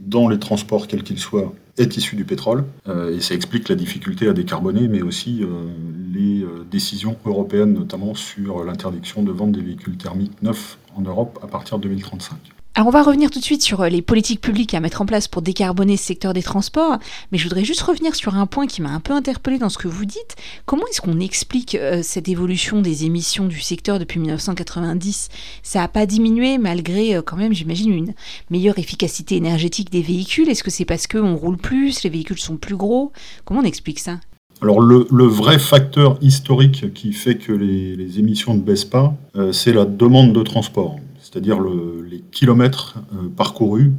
dans 0.00 0.28
les 0.28 0.38
transports, 0.38 0.86
quels 0.86 1.02
qu'ils 1.02 1.18
soient, 1.18 1.52
est 1.78 1.96
issue 1.96 2.16
du 2.16 2.24
pétrole. 2.24 2.64
Euh, 2.88 3.16
et 3.16 3.20
ça 3.20 3.34
explique 3.34 3.68
la 3.68 3.74
difficulté 3.74 4.28
à 4.28 4.32
décarboner, 4.32 4.88
mais 4.88 5.02
aussi 5.02 5.42
euh, 5.42 5.68
les 6.12 6.42
euh, 6.42 6.66
décisions 6.70 7.16
européennes, 7.24 7.74
notamment 7.74 8.14
sur 8.14 8.64
l'interdiction 8.64 9.22
de 9.22 9.30
vente 9.30 9.52
des 9.52 9.60
véhicules 9.60 9.96
thermiques 9.96 10.42
neufs 10.42 10.78
en 10.96 11.02
Europe 11.02 11.38
à 11.42 11.46
partir 11.46 11.78
de 11.78 11.84
2035. 11.84 12.36
Alors 12.76 12.86
on 12.86 12.92
va 12.92 13.02
revenir 13.02 13.32
tout 13.32 13.40
de 13.40 13.44
suite 13.44 13.62
sur 13.62 13.80
euh, 13.80 13.88
les 13.88 14.00
politiques 14.00 14.40
publiques 14.40 14.74
à 14.74 14.80
mettre 14.80 15.02
en 15.02 15.06
place 15.06 15.26
pour 15.26 15.42
décarboner 15.42 15.96
ce 15.96 16.04
secteur 16.04 16.32
des 16.32 16.42
transports, 16.42 16.98
mais 17.32 17.38
je 17.38 17.42
voudrais 17.42 17.64
juste 17.64 17.80
revenir 17.80 18.14
sur 18.14 18.36
un 18.36 18.46
point 18.46 18.68
qui 18.68 18.80
m'a 18.80 18.90
un 18.90 19.00
peu 19.00 19.12
interpellé 19.12 19.58
dans 19.58 19.68
ce 19.68 19.76
que 19.76 19.88
vous 19.88 20.04
dites. 20.04 20.36
Comment 20.66 20.84
est-ce 20.86 21.00
qu'on 21.00 21.18
explique 21.18 21.74
euh, 21.74 22.00
cette 22.04 22.28
évolution 22.28 22.80
des 22.80 23.04
émissions 23.06 23.46
du 23.46 23.60
secteur 23.60 23.98
depuis 23.98 24.20
1990 24.20 25.30
Ça 25.64 25.80
n'a 25.80 25.88
pas 25.88 26.06
diminué 26.06 26.58
malgré 26.58 27.16
euh, 27.16 27.22
quand 27.22 27.36
même, 27.36 27.52
j'imagine, 27.52 27.92
une 27.92 28.14
meilleure 28.50 28.78
efficacité 28.78 29.34
énergétique 29.34 29.90
des 29.90 30.02
véhicules? 30.02 30.48
Est-ce 30.48 30.62
que 30.62 30.70
c'est 30.70 30.84
parce 30.84 31.08
qu'on 31.08 31.34
roule 31.34 31.56
plus, 31.56 32.04
les 32.04 32.10
véhicules 32.10 32.38
sont 32.38 32.56
plus 32.56 32.76
gros? 32.76 33.10
Comment 33.44 33.60
on 33.60 33.64
explique 33.64 33.98
ça? 33.98 34.20
Alors 34.62 34.80
le, 34.80 35.24
vrai 35.24 35.58
facteur 35.58 36.18
historique 36.20 36.94
qui 36.94 37.14
fait 37.14 37.36
que 37.36 37.52
les, 37.52 38.18
émissions 38.20 38.54
ne 38.54 38.60
baissent 38.60 38.84
pas, 38.84 39.16
c'est 39.52 39.72
la 39.72 39.86
demande 39.86 40.34
de 40.34 40.42
transport 40.42 40.96
c'est-à-dire 41.30 41.60
les 41.60 42.20
kilomètres 42.32 42.96
euh, 43.14 43.28
parcourus 43.28 43.92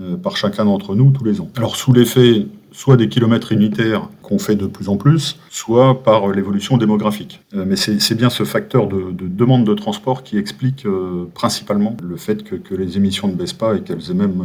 euh, 0.00 0.16
par 0.16 0.36
chacun 0.36 0.64
d'entre 0.64 0.94
nous 0.94 1.12
tous 1.12 1.24
les 1.24 1.40
ans. 1.40 1.48
Alors 1.56 1.76
sous 1.76 1.92
l'effet 1.92 2.48
soit 2.72 2.96
des 2.96 3.08
kilomètres 3.08 3.52
unitaires 3.52 4.08
qu'on 4.24 4.38
fait 4.38 4.56
de 4.56 4.66
plus 4.66 4.88
en 4.88 4.96
plus, 4.96 5.38
soit 5.50 6.02
par 6.02 6.28
l'évolution 6.28 6.76
démographique. 6.76 7.42
Euh, 7.54 7.64
mais 7.66 7.76
c'est 7.76 8.14
bien 8.14 8.30
ce 8.30 8.44
facteur 8.44 8.88
de, 8.88 9.12
demande 9.12 9.64
de 9.64 9.74
transport 9.74 10.22
qui 10.22 10.38
explique 10.38 10.86
principalement 11.34 11.96
le 12.02 12.16
fait 12.16 12.42
que, 12.42 12.74
les 12.74 12.96
émissions 12.96 13.28
ne 13.28 13.34
baissent 13.34 13.52
pas 13.52 13.76
et 13.76 13.80
qu'elles 13.80 14.10
aient 14.10 14.14
même 14.14 14.42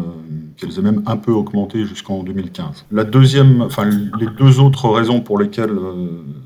qu'elles 0.58 0.78
aient 0.78 0.84
même 0.84 1.02
un 1.06 1.18
peu 1.18 1.32
augmenté 1.32 1.86
jusqu'en 1.86 2.22
2015. 2.22 2.86
La 2.92 3.04
deuxième, 3.06 3.62
enfin 3.62 3.86
les 3.86 4.28
deux 4.38 4.60
autres 4.60 4.90
raisons 4.90 5.22
pour 5.22 5.40
lesquelles 5.40 5.78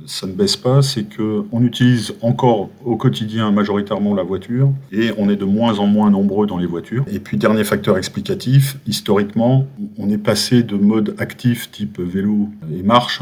ça 0.06 0.27
ne 0.27 0.33
baisse 0.33 0.56
pas, 0.56 0.81
c'est 0.81 1.06
qu'on 1.15 1.62
utilise 1.63 2.13
encore 2.21 2.69
au 2.85 2.95
quotidien 2.95 3.51
majoritairement 3.51 4.13
la 4.13 4.24
voiture 4.24 4.71
et 4.91 5.12
on 5.18 5.30
est 5.30 5.35
de 5.35 5.45
moins 5.45 5.80
en 5.80 5.88
moins 5.88 6.09
nombreux 6.09 6.47
dans 6.47 6.57
les 6.57 6.65
voitures. 6.65 7.06
Et 7.12 7.19
puis 7.19 7.38
dernier 7.38 7.63
facteur 7.63 7.97
explicatif, 7.97 8.78
historiquement, 8.87 9.68
on 9.97 10.09
est 10.09 10.18
passé 10.18 10.63
de 10.63 10.75
modes 10.75 11.16
actifs 11.18 11.71
type 11.71 11.99
vélo 11.99 12.49
et 12.71 12.83
marche 12.83 13.21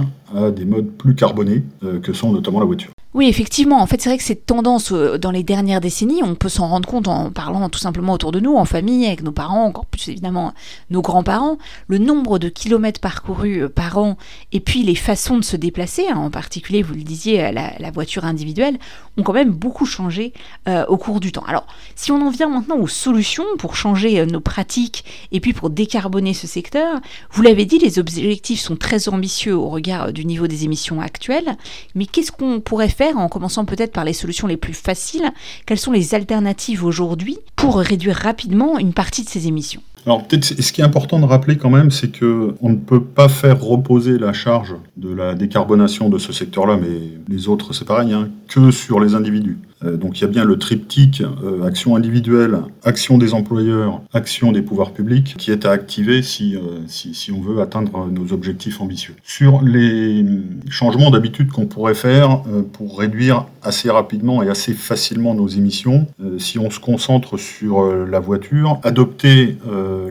des 0.51 0.65
modes 0.65 0.91
plus 0.97 1.15
carbonés 1.15 1.63
euh, 1.83 1.99
que 1.99 2.13
sont 2.13 2.31
notamment 2.31 2.59
la 2.59 2.65
voiture. 2.65 2.91
Oui, 3.13 3.27
effectivement. 3.27 3.81
En 3.81 3.87
fait, 3.87 4.01
c'est 4.01 4.07
vrai 4.07 4.17
que 4.17 4.23
cette 4.23 4.45
tendance 4.45 4.93
euh, 4.93 5.17
dans 5.17 5.31
les 5.31 5.43
dernières 5.43 5.81
décennies, 5.81 6.23
on 6.23 6.33
peut 6.33 6.47
s'en 6.47 6.69
rendre 6.69 6.87
compte 6.87 7.09
en 7.09 7.29
parlant 7.29 7.67
tout 7.67 7.79
simplement 7.79 8.13
autour 8.13 8.31
de 8.31 8.39
nous, 8.39 8.55
en 8.55 8.63
famille, 8.63 9.05
avec 9.05 9.21
nos 9.21 9.33
parents, 9.33 9.65
encore 9.65 9.85
plus 9.85 10.07
évidemment 10.07 10.53
nos 10.89 11.01
grands-parents. 11.01 11.57
Le 11.87 11.97
nombre 11.97 12.39
de 12.39 12.47
kilomètres 12.47 13.01
parcourus 13.01 13.63
euh, 13.63 13.69
par 13.69 13.97
an 13.97 14.17
et 14.53 14.61
puis 14.61 14.83
les 14.83 14.95
façons 14.95 15.37
de 15.37 15.43
se 15.43 15.57
déplacer, 15.57 16.07
hein, 16.07 16.15
en 16.15 16.29
particulier, 16.29 16.83
vous 16.83 16.93
le 16.93 17.01
disiez, 17.01 17.51
la, 17.51 17.73
la, 17.77 17.91
voiture 17.91 18.23
individuelle, 18.23 18.79
ont 19.17 19.23
quand 19.23 19.33
même 19.33 19.51
beaucoup 19.51 19.85
changé 19.85 20.31
euh, 20.69 20.85
au 20.87 20.95
cours 20.95 21.19
du 21.19 21.33
temps. 21.33 21.43
Alors, 21.47 21.67
si 21.95 22.13
on 22.13 22.25
en 22.25 22.29
vient 22.29 22.47
maintenant 22.47 22.77
aux 22.77 22.87
solutions 22.87 23.43
pour 23.59 23.75
changer 23.75 24.25
nos 24.25 24.39
pratiques 24.39 25.03
et 25.33 25.41
puis 25.41 25.51
pour 25.51 25.69
décarboner 25.69 26.33
ce 26.33 26.47
secteur, 26.47 27.01
vous 27.31 27.41
l'avez 27.41 27.65
dit, 27.65 27.77
les 27.77 27.99
objectifs 27.99 28.61
sont 28.61 28.77
très 28.77 29.09
ambitieux 29.09 29.55
au 29.55 29.67
regard 29.67 30.13
du 30.13 30.23
niveau 30.23 30.47
des 30.47 30.63
émissions 30.63 31.01
actuelles. 31.01 31.57
Mais 31.93 32.05
qu'est-ce 32.05 32.31
qu'on 32.31 32.61
pourrait 32.61 32.87
faire 32.87 33.00
en 33.09 33.27
commençant 33.27 33.65
peut-être 33.65 33.91
par 33.91 34.03
les 34.03 34.13
solutions 34.13 34.47
les 34.47 34.57
plus 34.57 34.73
faciles. 34.73 35.29
Quelles 35.65 35.79
sont 35.79 35.91
les 35.91 36.15
alternatives 36.15 36.83
aujourd'hui 36.83 37.37
pour 37.55 37.77
réduire 37.77 38.15
rapidement 38.15 38.77
une 38.77 38.93
partie 38.93 39.23
de 39.23 39.29
ces 39.29 39.47
émissions? 39.47 39.81
Alors 40.05 40.25
peut-être 40.25 40.45
ce 40.45 40.71
qui 40.71 40.81
est 40.81 40.83
important 40.83 41.19
de 41.19 41.25
rappeler 41.25 41.57
quand 41.57 41.69
même, 41.69 41.91
c'est 41.91 42.11
que 42.11 42.55
on 42.61 42.69
ne 42.69 42.75
peut 42.75 43.03
pas 43.03 43.29
faire 43.29 43.61
reposer 43.61 44.17
la 44.17 44.33
charge 44.33 44.75
de 44.97 45.13
la 45.13 45.35
décarbonation 45.35 46.09
de 46.09 46.17
ce 46.17 46.33
secteur-là, 46.33 46.77
mais 46.81 47.11
les 47.27 47.47
autres 47.47 47.73
c'est 47.73 47.85
pareil, 47.85 48.11
hein, 48.13 48.29
que 48.47 48.71
sur 48.71 48.99
les 48.99 49.13
individus. 49.13 49.59
Euh, 49.83 49.97
donc 49.97 50.19
il 50.19 50.21
y 50.21 50.25
a 50.25 50.27
bien 50.27 50.45
le 50.45 50.57
triptyque 50.57 51.21
euh, 51.43 51.63
action 51.63 51.95
individuelle, 51.95 52.59
action 52.83 53.17
des 53.17 53.33
employeurs, 53.33 54.01
action 54.13 54.51
des 54.51 54.61
pouvoirs 54.61 54.91
publics 54.91 55.35
qui 55.37 55.51
est 55.51 55.65
à 55.65 55.71
activer 55.71 56.21
si, 56.21 56.57
si, 56.87 57.31
on 57.31 57.41
veut 57.41 57.61
atteindre 57.61 58.07
nos 58.07 58.33
objectifs 58.33 58.81
ambitieux. 58.81 59.15
Sur 59.23 59.61
les 59.61 60.25
changements 60.69 61.11
d'habitude 61.11 61.51
qu'on 61.51 61.65
pourrait 61.65 61.95
faire 61.95 62.41
pour 62.73 62.99
réduire 62.99 63.45
assez 63.63 63.89
rapidement 63.89 64.43
et 64.43 64.49
assez 64.49 64.73
facilement 64.73 65.33
nos 65.33 65.47
émissions, 65.47 66.07
si 66.37 66.59
on 66.59 66.69
se 66.69 66.79
concentre 66.79 67.37
sur 67.37 67.83
la 67.83 68.19
voiture, 68.19 68.79
adopter 68.83 69.57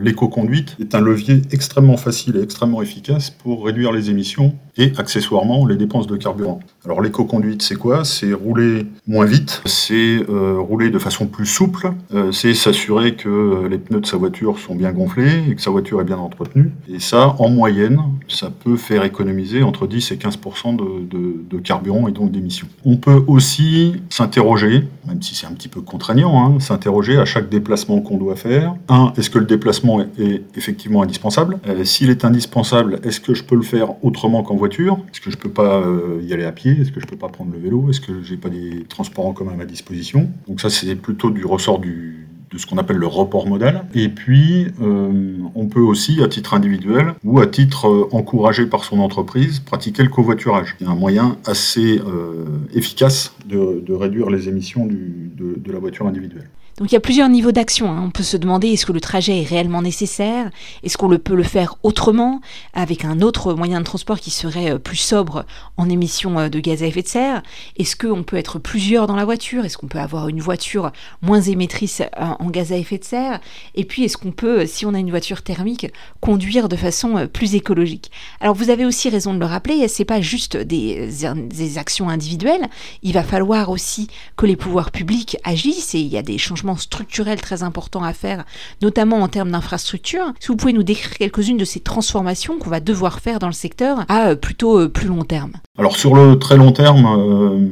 l'éco-conduite 0.00 0.76
est 0.80 0.94
un 0.94 1.00
levier 1.00 1.42
extrêmement 1.50 1.96
facile 1.96 2.36
et 2.36 2.42
extrêmement 2.42 2.82
efficace 2.82 3.30
pour 3.30 3.66
réduire 3.66 3.92
les 3.92 4.10
émissions 4.10 4.54
et 4.76 4.92
accessoirement 4.96 5.66
les 5.66 5.76
dépenses 5.76 6.06
de 6.06 6.16
carburant. 6.16 6.60
Alors 6.84 7.02
l'éco-conduite, 7.02 7.62
c'est 7.62 7.76
quoi? 7.76 8.04
C'est 8.04 8.32
rouler 8.32 8.86
moins 9.06 9.26
vite, 9.26 9.59
c'est 9.66 10.20
euh, 10.28 10.58
rouler 10.58 10.90
de 10.90 10.98
façon 10.98 11.26
plus 11.26 11.46
souple, 11.46 11.92
euh, 12.14 12.32
c'est 12.32 12.54
s'assurer 12.54 13.14
que 13.14 13.66
les 13.68 13.78
pneus 13.78 14.00
de 14.00 14.06
sa 14.06 14.16
voiture 14.16 14.58
sont 14.58 14.74
bien 14.74 14.92
gonflés 14.92 15.44
et 15.50 15.54
que 15.54 15.60
sa 15.60 15.70
voiture 15.70 16.00
est 16.00 16.04
bien 16.04 16.16
entretenue. 16.16 16.70
Et 16.88 17.00
ça, 17.00 17.36
en 17.38 17.48
moyenne, 17.48 18.00
ça 18.28 18.50
peut 18.50 18.76
faire 18.76 19.04
économiser 19.04 19.62
entre 19.62 19.86
10 19.86 20.12
et 20.12 20.16
15% 20.16 20.76
de, 20.76 21.58
carburant 21.58 22.08
et 22.08 22.12
donc 22.12 22.32
d'émissions. 22.32 22.66
On 22.86 22.96
peut 22.96 23.22
aussi 23.26 23.94
s'interroger, 24.08 24.88
même 25.06 25.20
si 25.20 25.34
c'est 25.34 25.46
un 25.46 25.52
petit 25.52 25.68
peu 25.68 25.82
contraignant, 25.82 26.42
hein, 26.42 26.58
s'interroger 26.58 27.18
à 27.18 27.26
chaque 27.26 27.50
déplacement 27.50 28.00
qu'on 28.00 28.16
doit 28.16 28.36
faire. 28.36 28.74
Un, 28.88 29.12
est-ce 29.18 29.28
que 29.28 29.38
le 29.38 29.44
déplacement 29.44 30.00
est 30.18 30.42
effectivement 30.56 31.02
indispensable? 31.02 31.58
Euh, 31.68 31.84
S'il 31.84 32.08
est 32.08 32.24
indispensable, 32.24 32.98
est-ce 33.04 33.20
que 33.20 33.34
je 33.34 33.44
peux 33.44 33.56
le 33.56 33.62
faire 33.62 34.02
autrement 34.02 34.42
qu'en 34.42 34.56
voiture? 34.56 34.98
Est-ce 35.12 35.20
que 35.20 35.30
je 35.30 35.36
peux 35.36 35.50
pas 35.50 35.82
y 36.22 36.32
aller 36.32 36.44
à 36.44 36.52
pied? 36.52 36.72
Est-ce 36.80 36.92
que 36.92 37.00
je 37.00 37.06
peux 37.06 37.16
pas 37.16 37.28
prendre 37.28 37.52
le 37.52 37.58
vélo? 37.58 37.90
Est-ce 37.90 38.00
que 38.00 38.22
j'ai 38.22 38.36
pas 38.36 38.48
des 38.48 38.84
transports 38.88 39.26
en 39.26 39.32
commun? 39.32 39.49
À 39.52 39.56
ma 39.56 39.64
disposition 39.64 40.30
Donc 40.48 40.60
ça, 40.60 40.70
c'est 40.70 40.94
plutôt 40.96 41.30
du 41.30 41.44
ressort 41.44 41.78
de 41.78 42.58
ce 42.58 42.66
qu'on 42.66 42.78
appelle 42.78 42.96
le 42.96 43.06
report 43.06 43.46
modal. 43.46 43.84
Et 43.94 44.08
puis, 44.08 44.66
euh, 44.80 45.36
on 45.54 45.66
peut 45.66 45.80
aussi, 45.80 46.22
à 46.22 46.28
titre 46.28 46.54
individuel 46.54 47.14
ou 47.24 47.40
à 47.40 47.46
titre 47.46 47.88
euh, 47.88 48.08
encouragé 48.12 48.66
par 48.66 48.84
son 48.84 48.98
entreprise, 48.98 49.60
pratiquer 49.60 50.02
le 50.02 50.08
covoiturage. 50.08 50.74
C'est 50.78 50.86
un 50.86 50.96
moyen 50.96 51.36
assez 51.46 52.00
euh, 52.00 52.44
efficace 52.74 53.34
de, 53.46 53.92
réduire 53.92 54.30
les 54.30 54.48
émissions 54.48 54.86
de 54.86 55.72
la 55.72 55.78
voiture 55.78 56.06
individuelle. 56.06 56.48
Donc 56.78 56.90
il 56.90 56.94
y 56.94 56.96
a 56.96 57.00
plusieurs 57.00 57.28
niveaux 57.28 57.52
d'action. 57.52 57.90
Hein. 57.90 58.02
On 58.06 58.10
peut 58.10 58.22
se 58.22 58.36
demander 58.36 58.68
est-ce 58.68 58.86
que 58.86 58.92
le 58.92 59.00
trajet 59.00 59.42
est 59.42 59.46
réellement 59.46 59.82
nécessaire? 59.82 60.50
Est-ce 60.82 60.96
qu'on 60.96 61.10
peut 61.18 61.34
le 61.34 61.42
faire 61.42 61.76
autrement 61.82 62.40
avec 62.72 63.04
un 63.04 63.20
autre 63.20 63.52
moyen 63.54 63.80
de 63.80 63.84
transport 63.84 64.18
qui 64.18 64.30
serait 64.30 64.72
euh, 64.72 64.78
plus 64.78 64.96
sobre 64.96 65.44
en 65.76 65.90
émissions 65.90 66.38
euh, 66.38 66.48
de 66.48 66.58
gaz 66.58 66.82
à 66.82 66.86
effet 66.86 67.02
de 67.02 67.08
serre? 67.08 67.42
Est-ce 67.78 67.96
qu'on 67.96 68.22
peut 68.22 68.36
être 68.36 68.58
plusieurs 68.58 69.06
dans 69.06 69.16
la 69.16 69.24
voiture? 69.24 69.64
Est-ce 69.64 69.76
qu'on 69.76 69.88
peut 69.88 69.98
avoir 69.98 70.28
une 70.28 70.40
voiture 70.40 70.90
moins 71.20 71.40
émettrice 71.40 72.00
euh, 72.00 72.24
en 72.38 72.48
gaz 72.48 72.72
à 72.72 72.76
effet 72.76 72.98
de 72.98 73.04
serre? 73.04 73.40
Et 73.74 73.84
puis 73.84 74.04
est-ce 74.04 74.16
qu'on 74.16 74.32
peut, 74.32 74.64
si 74.64 74.86
on 74.86 74.94
a 74.94 74.98
une 74.98 75.10
voiture 75.10 75.42
thermique, 75.42 75.86
conduire 76.20 76.68
de 76.68 76.76
façon 76.76 77.28
plus 77.30 77.54
écologique? 77.54 78.10
Alors 78.40 78.54
vous 78.54 78.70
avez 78.70 78.86
aussi 78.86 79.10
raison 79.10 79.34
de 79.34 79.38
le 79.38 79.46
rappeler, 79.46 79.86
c'est 79.88 80.04
pas 80.04 80.20
juste 80.20 80.56
des, 80.56 81.10
des 81.34 81.78
actions 81.78 82.08
individuelles. 82.08 82.68
Il 83.02 83.12
va 83.12 83.22
falloir 83.22 83.70
aussi 83.70 84.08
que 84.36 84.46
les 84.46 84.56
pouvoirs 84.56 84.90
publics 84.90 85.36
agissent 85.44 85.94
et 85.94 86.00
il 86.00 86.08
y 86.08 86.16
a 86.16 86.22
des 86.22 86.38
changements 86.38 86.59
structurel 86.76 87.40
très 87.40 87.62
important 87.62 88.02
à 88.02 88.12
faire, 88.12 88.44
notamment 88.82 89.18
en 89.18 89.28
termes 89.28 89.50
d'infrastructure. 89.50 90.32
Si 90.40 90.48
vous 90.48 90.56
pouvez 90.56 90.72
nous 90.72 90.82
décrire 90.82 91.18
quelques-unes 91.18 91.56
de 91.56 91.64
ces 91.64 91.80
transformations 91.80 92.58
qu'on 92.58 92.70
va 92.70 92.80
devoir 92.80 93.20
faire 93.20 93.38
dans 93.38 93.46
le 93.46 93.52
secteur 93.52 94.04
à 94.08 94.28
euh, 94.28 94.36
plutôt 94.36 94.78
euh, 94.78 94.88
plus 94.88 95.08
long 95.08 95.24
terme. 95.24 95.52
Alors 95.78 95.96
sur 95.96 96.14
le 96.14 96.38
très 96.38 96.56
long 96.56 96.72
terme, 96.72 97.06
euh, 97.06 97.68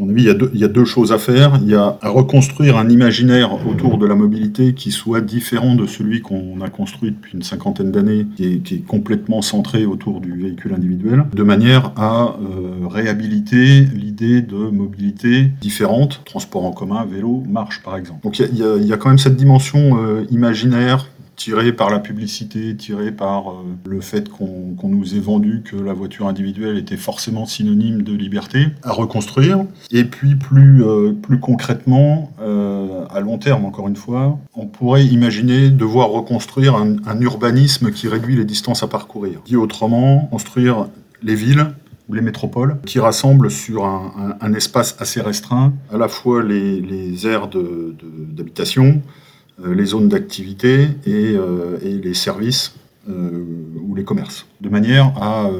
il 0.00 0.22
y, 0.22 0.64
a 0.64 0.68
deux, 0.68 0.84
choses 0.84 1.12
à 1.12 1.18
faire. 1.18 1.58
Il 1.62 1.68
y 1.68 1.74
a 1.74 1.98
à 2.00 2.08
reconstruire 2.08 2.76
un 2.76 2.88
imaginaire 2.88 3.66
autour 3.66 3.98
de 3.98 4.06
la 4.06 4.14
mobilité 4.14 4.74
qui 4.74 4.90
soit 4.92 5.20
différent 5.20 5.74
de 5.74 5.86
celui 5.86 6.20
qu'on 6.20 6.60
a 6.60 6.68
construit 6.68 7.10
depuis 7.10 7.34
une 7.34 7.42
cinquantaine 7.42 7.90
d'années, 7.90 8.26
qui, 8.36 8.44
est, 8.74 8.86
complètement 8.86 9.42
centré 9.42 9.86
autour 9.86 10.20
du 10.20 10.32
véhicule 10.32 10.74
individuel, 10.74 11.24
de 11.34 11.42
manière 11.42 11.92
à 11.96 12.36
euh, 12.40 12.86
réhabiliter 12.88 13.82
l'idée 13.82 14.40
de 14.40 14.56
mobilité 14.56 15.50
différente, 15.60 16.22
transport 16.24 16.64
en 16.64 16.72
commun, 16.72 17.04
vélo, 17.04 17.42
marche 17.48 17.82
par 17.82 17.96
exemple. 17.96 18.20
Donc 18.22 18.38
il 18.38 18.56
y 18.56 18.62
a, 18.62 18.76
il 18.76 18.86
y 18.86 18.92
a 18.92 18.96
quand 18.96 19.08
même 19.08 19.18
cette 19.18 19.36
dimension 19.36 20.02
euh, 20.02 20.24
imaginaire 20.30 21.08
tiré 21.38 21.72
par 21.72 21.88
la 21.88 22.00
publicité, 22.00 22.76
tiré 22.76 23.12
par 23.12 23.50
euh, 23.50 23.54
le 23.86 24.00
fait 24.00 24.28
qu'on 24.28 24.76
nous 24.82 25.14
ait 25.14 25.20
vendu 25.20 25.62
que 25.64 25.76
la 25.76 25.94
voiture 25.94 26.26
individuelle 26.26 26.76
était 26.76 26.96
forcément 26.96 27.46
synonyme 27.46 28.02
de 28.02 28.12
liberté, 28.12 28.66
à 28.82 28.92
reconstruire. 28.92 29.64
Et 29.92 30.04
puis 30.04 30.34
plus, 30.34 30.84
euh, 30.84 31.12
concrètement, 31.40 32.32
euh, 32.42 33.06
à 33.10 33.20
long 33.20 33.38
terme 33.38 33.64
encore 33.64 33.86
une 33.86 33.96
fois, 33.96 34.38
on 34.54 34.66
pourrait 34.66 35.06
imaginer 35.06 35.70
devoir 35.70 36.10
reconstruire 36.10 36.74
un, 36.74 37.20
urbanisme 37.20 37.90
qui 37.92 38.08
réduit 38.08 38.36
les 38.36 38.44
distances 38.44 38.82
à 38.82 38.88
parcourir. 38.88 39.40
Dit 39.46 39.56
autrement, 39.56 40.28
construire 40.30 40.88
les 41.22 41.34
villes 41.34 41.66
ou 42.08 42.14
les 42.14 42.20
métropoles, 42.20 42.78
qui 42.86 42.98
rassemblent 42.98 43.50
sur 43.50 43.84
un, 43.84 44.54
espace 44.54 44.96
assez 44.98 45.20
restreint 45.20 45.72
à 45.92 45.98
la 45.98 46.08
fois 46.08 46.42
les, 46.42 46.80
les 46.80 47.26
aires 47.26 47.48
d'habitation, 47.48 49.02
les 49.64 49.86
zones 49.86 50.08
d'activité 50.08 50.88
et, 51.06 51.34
euh, 51.36 51.78
les 51.82 52.14
services 52.14 52.74
euh, 53.08 53.44
ou 53.82 53.94
les 53.94 54.04
commerces, 54.04 54.46
de 54.60 54.68
manière 54.68 55.12
à 55.20 55.50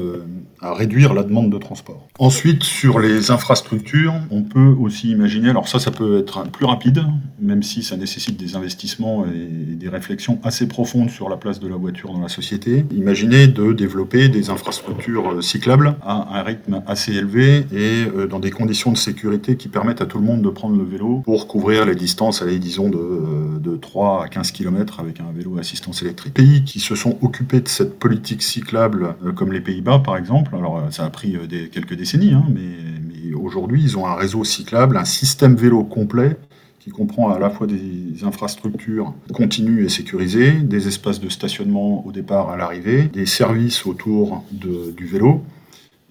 à 0.61 0.73
réduire 0.73 1.13
la 1.13 1.23
demande 1.23 1.49
de 1.51 1.57
transport. 1.57 2.07
Ensuite, 2.19 2.63
sur 2.63 2.99
les 2.99 3.31
infrastructures, 3.31 4.13
on 4.31 4.43
peut 4.43 4.75
aussi 4.79 5.11
imaginer, 5.11 5.49
alors 5.49 5.67
ça, 5.67 5.79
ça 5.79 5.91
peut 5.91 6.19
être 6.19 6.43
plus 6.49 6.65
rapide, 6.65 7.03
même 7.39 7.63
si 7.63 7.83
ça 7.83 7.95
nécessite 7.97 8.37
des 8.37 8.55
investissements 8.55 9.25
et 9.25 9.75
des 9.75 9.89
réflexions 9.89 10.39
assez 10.43 10.67
profondes 10.67 11.09
sur 11.09 11.29
la 11.29 11.37
place 11.37 11.59
de 11.59 11.67
la 11.67 11.75
voiture 11.75 12.11
dans 12.11 12.21
la 12.21 12.29
société. 12.29 12.85
Imaginez 12.91 13.47
de 13.47 13.71
développer 13.73 14.29
des 14.29 14.49
infrastructures 14.49 15.31
euh, 15.31 15.41
cyclables 15.41 15.95
à 16.01 16.39
un 16.39 16.43
rythme 16.43 16.83
assez 16.87 17.13
élevé 17.13 17.65
et 17.71 18.05
euh, 18.05 18.27
dans 18.27 18.39
des 18.39 18.51
conditions 18.51 18.91
de 18.91 18.97
sécurité 18.97 19.55
qui 19.55 19.67
permettent 19.67 20.01
à 20.01 20.05
tout 20.05 20.17
le 20.17 20.25
monde 20.25 20.41
de 20.41 20.49
prendre 20.49 20.75
le 20.75 20.83
vélo 20.83 21.21
pour 21.23 21.47
couvrir 21.47 21.85
les 21.85 21.95
distances, 21.95 22.41
allez, 22.41 22.59
disons, 22.59 22.89
de, 22.89 22.97
euh, 22.97 23.59
de 23.59 23.77
3 23.77 24.25
à 24.25 24.27
15 24.27 24.51
km 24.51 24.99
avec 24.99 25.19
un 25.21 25.31
vélo 25.35 25.57
à 25.57 25.61
assistance 25.61 26.01
électrique. 26.01 26.33
Pays 26.33 26.63
qui 26.63 26.79
se 26.79 26.95
sont 26.95 27.17
occupés 27.21 27.61
de 27.61 27.67
cette 27.67 27.97
politique 27.99 28.41
cyclable, 28.41 29.15
comme 29.35 29.51
les 29.51 29.61
Pays-Bas 29.61 29.99
par 29.99 30.17
exemple, 30.17 30.48
alors 30.53 30.77
euh, 30.77 30.91
ça 30.91 31.05
a 31.05 31.09
pris 31.09 31.35
euh, 31.35 31.67
quelques 31.71 31.95
décennies, 31.95 32.33
hein, 32.33 32.45
mais, 32.53 33.33
aujourd'hui 33.35 33.81
ils 33.83 33.97
ont 33.97 34.07
un 34.07 34.15
réseau 34.15 34.43
cyclable, 34.43 34.97
un 34.97 35.05
système 35.05 35.55
vélo 35.55 35.83
complet 35.83 36.37
qui 36.79 36.89
comprend 36.89 37.29
à 37.29 37.37
la 37.37 37.49
fois 37.49 37.67
des 37.67 38.23
infrastructures 38.23 39.13
continues 39.33 39.85
et 39.85 39.89
sécurisées, 39.89 40.51
des 40.51 40.87
espaces 40.87 41.19
de 41.19 41.29
stationnement 41.29 42.05
au 42.05 42.11
départ 42.11 42.49
à 42.49 42.57
l'arrivée, 42.57 43.03
des 43.03 43.25
services 43.25 43.85
autour 43.85 44.43
du 44.51 45.05
vélo, 45.05 45.43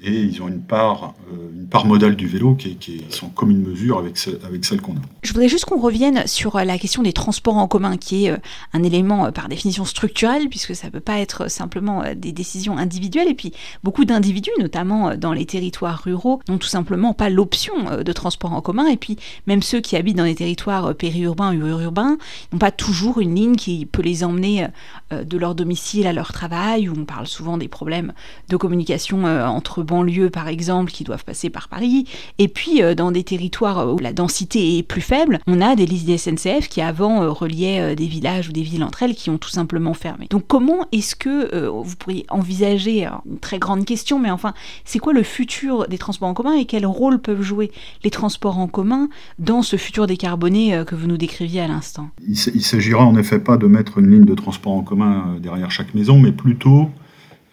et 0.00 0.12
ils 0.12 0.40
ont 0.43 0.49
une 0.49 0.62
part, 0.62 1.14
euh, 1.33 1.50
une 1.52 1.67
part 1.67 1.85
modale 1.85 2.14
du 2.14 2.28
vélo 2.28 2.55
qui, 2.55 2.76
qui 2.76 2.99
est 2.99 3.12
sans 3.12 3.28
commune 3.31 3.61
mesure 3.61 3.99
avec, 3.99 4.17
avec 4.45 4.64
celle 4.64 4.81
qu'on 4.81 4.93
a. 4.93 5.00
Je 5.23 5.33
voudrais 5.33 5.49
juste 5.49 5.64
qu'on 5.64 5.81
revienne 5.81 6.25
sur 6.26 6.55
euh, 6.55 6.62
la 6.62 6.78
question 6.78 7.02
des 7.02 7.12
transports 7.12 7.57
en 7.57 7.67
commun, 7.67 7.97
qui 7.97 8.26
est 8.26 8.31
euh, 8.31 8.37
un 8.73 8.85
élément 8.85 9.33
par 9.33 9.49
définition 9.49 9.85
structurel, 9.85 10.49
puisque 10.49 10.76
ça 10.76 10.87
ne 10.87 10.93
peut 10.93 11.00
pas 11.00 11.19
être 11.19 11.50
simplement 11.50 12.05
des 12.17 12.31
décisions 12.31 12.78
individuelles, 12.78 13.28
et 13.28 13.35
puis 13.35 13.52
beaucoup 13.83 14.05
d'individus, 14.05 14.52
notamment 14.61 15.17
dans 15.17 15.33
les 15.33 15.47
territoires 15.47 16.00
ruraux, 16.05 16.40
n'ont 16.49 16.59
tout 16.59 16.69
simplement 16.69 17.12
pas 17.12 17.28
l'option 17.28 17.75
de 18.02 18.12
transport 18.12 18.52
en 18.52 18.61
commun, 18.61 18.87
et 18.87 18.97
puis 18.97 19.17
même 19.47 19.62
ceux 19.62 19.81
qui 19.81 19.97
habitent 19.97 20.17
dans 20.17 20.25
les 20.25 20.37
territoires 20.37 20.95
périurbains 20.95 21.57
ou 21.57 21.67
urbains 21.67 22.19
n'ont 22.52 22.59
pas 22.59 22.71
toujours 22.71 23.19
une 23.19 23.35
ligne 23.35 23.57
qui 23.57 23.87
peut 23.87 24.02
les 24.02 24.23
emmener 24.23 24.67
de 25.11 25.38
leur 25.38 25.55
domicile 25.55 26.07
à 26.07 26.12
leur 26.12 26.33
travail, 26.33 26.88
où 26.88 26.95
on 26.97 27.05
parle 27.05 27.26
souvent 27.26 27.59
des 27.59 27.69
problèmes 27.69 28.12
de 28.49 28.57
communication 28.57 29.25
entre 29.25 29.83
banlieues, 29.88 30.30
par 30.30 30.47
exemple, 30.47 30.92
qui 30.92 31.02
doivent 31.02 31.25
passer 31.25 31.50
par 31.50 31.68
Paris. 31.68 32.04
Et 32.38 32.47
puis, 32.47 32.83
euh, 32.83 32.95
dans 32.95 33.11
des 33.11 33.25
territoires 33.25 33.92
où 33.92 33.99
la 33.99 34.12
densité 34.12 34.78
est 34.78 34.83
plus 34.83 35.00
faible, 35.00 35.40
on 35.47 35.61
a 35.61 35.75
des 35.75 35.87
lignes 35.87 36.16
SNCF 36.16 36.68
qui, 36.68 36.80
avant, 36.80 37.23
euh, 37.23 37.30
reliaient 37.30 37.80
euh, 37.80 37.95
des 37.95 38.07
villages 38.07 38.49
ou 38.49 38.52
des 38.52 38.62
villes 38.62 38.85
entre 38.85 39.02
elles 39.02 39.14
qui 39.14 39.30
ont 39.30 39.38
tout 39.38 39.49
simplement 39.49 39.95
fermé. 39.95 40.26
Donc, 40.30 40.47
comment 40.47 40.87
est-ce 40.92 41.16
que 41.16 41.66
vous 41.68 41.97
pourriez 41.97 42.26
envisager, 42.28 43.09
une 43.26 43.38
très 43.38 43.59
grande 43.59 43.85
question, 43.85 44.18
mais 44.18 44.30
enfin, 44.30 44.52
c'est 44.85 44.99
quoi 44.99 45.12
le 45.12 45.23
futur 45.23 45.88
des 45.88 45.99
transports 45.99 46.28
en 46.28 46.35
commun 46.35 46.54
et 46.54 46.66
quel 46.66 46.85
rôle 46.85 47.18
peuvent 47.18 47.42
jouer 47.42 47.71
les 48.04 48.11
transports 48.11 48.59
en 48.59 48.66
commun 48.66 49.09
dans 49.38 49.62
ce 49.62 49.76
futur 49.76 50.07
décarboné 50.07 50.83
que 50.87 50.95
vous 50.95 51.07
nous 51.07 51.16
décriviez 51.16 51.62
à 51.62 51.68
l'instant? 51.68 52.11
Il 52.26 52.37
s'agira 52.37 53.04
en 53.04 53.16
effet 53.16 53.38
pas 53.38 53.57
de 53.57 53.66
mettre 53.66 53.99
une 53.99 54.11
ligne 54.11 54.25
de 54.25 54.35
transport 54.35 54.73
en 54.73 54.83
commun 54.83 55.37
derrière 55.40 55.71
chaque 55.71 55.95
maison, 55.95 56.18
mais 56.18 56.33
plutôt 56.33 56.90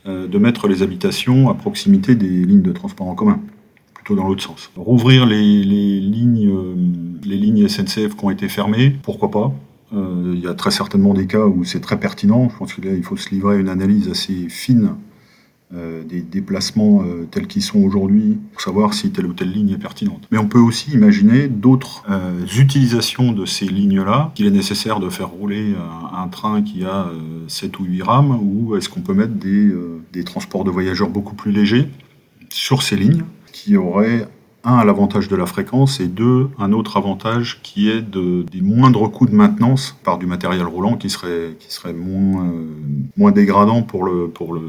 de 0.06 0.38
mettre 0.38 0.68
les 0.68 0.84
habitations 0.84 1.50
à 1.50 1.56
proximité 1.56 2.16
des 2.16 2.28
lignes 2.28 2.62
de 2.62 2.72
transport 2.72 3.08
en 3.08 3.16
commun, 3.16 3.40
plutôt 3.94 4.16
dans 4.16 4.28
l'autre 4.28 4.44
sens. 4.44 4.72
Rouvrir 4.76 5.26
les, 5.26 5.42
lignes, 5.42 6.48
euh, 6.48 6.76
les 7.24 7.38
lignes 7.38 7.68
SNCF 7.68 8.16
qui 8.16 8.26
ont 8.26 8.30
été 8.30 8.48
fermées, 8.50 8.96
pourquoi 9.02 9.32
pas 9.32 9.54
euh, 9.94 10.34
Il 10.36 10.42
y 10.42 10.48
a 10.48 10.54
très 10.54 10.72
certainement 10.72 11.14
des 11.14 11.26
cas 11.26 11.46
où 11.46 11.64
c'est 11.64 11.80
très 11.80 12.00
pertinent. 12.00 12.50
Je 12.50 12.58
pense 12.58 12.74
qu'il 12.74 13.04
faut 13.04 13.18
se 13.18 13.30
livrer 13.32 13.56
à 13.56 13.60
une 13.60 13.70
analyse 13.70 14.10
assez 14.10 14.48
fine 14.50 14.92
euh, 15.76 16.04
des 16.04 16.22
déplacements 16.22 17.04
euh, 17.04 17.28
tels 17.30 17.48
qu'ils 17.48 17.62
sont 17.62 17.80
aujourd'hui 17.80 18.38
pour 18.54 18.62
savoir 18.62 18.94
si 18.94 19.12
telle 19.12 19.26
ou 19.26 19.34
telle 19.34 19.52
ligne 19.52 19.72
est 19.72 19.78
pertinente. 19.78 20.26
Mais 20.32 20.38
on 20.38 20.48
peut 20.48 20.60
aussi 20.60 20.92
imaginer 20.92 21.48
d'autres 21.48 22.04
euh, 22.10 22.46
utilisations 22.58 23.34
de 23.34 23.46
ces 23.46 23.66
lignes-là, 23.66 24.32
qu'il 24.36 24.46
est 24.46 24.52
nécessaire 24.52 25.00
de 25.00 25.10
faire 25.10 25.30
rouler 25.30 25.74
un, 26.14 26.28
train 26.28 26.62
qui 26.62 26.84
a 26.86 27.08
7 27.48 27.80
ou 27.80 27.84
8 27.84 28.02
rames, 28.04 28.40
ou 28.42 28.76
est-ce 28.76 28.90
qu'on 28.90 29.02
peut 29.02 29.14
mettre 29.14 29.34
des, 29.34 29.72
des 30.14 30.24
transports 30.24 30.64
de 30.64 30.72
voyageurs 30.72 31.10
beaucoup 31.10 31.36
plus 31.36 31.52
légers 31.52 31.88
sur 32.50 32.82
ces 32.82 32.96
lignes 32.96 33.24
qui 33.52 33.78
auraient 33.78 34.28
un, 34.66 34.84
l'avantage 34.84 35.28
de 35.28 35.36
la 35.36 35.46
fréquence, 35.46 36.00
et 36.00 36.08
deux, 36.08 36.50
un 36.58 36.74
autre 36.74 36.98
avantage 36.98 37.62
qui 37.64 37.90
est 37.90 38.02
de, 38.02 38.44
des 38.52 38.62
moindres 38.62 39.10
coûts 39.12 39.28
de 39.28 39.36
maintenance 39.36 39.98
par 40.04 40.18
du 40.18 40.26
matériel 40.26 40.66
roulant 40.66 40.98
qui 40.98 41.10
serait, 41.10 41.56
qui 41.60 41.72
serait 41.72 41.94
moins, 41.94 42.46
euh, 42.46 42.66
moins 43.16 43.32
dégradant 43.32 43.84
pour 43.84 44.04
le, 44.04 44.28
pour 44.28 44.54
le, 44.54 44.62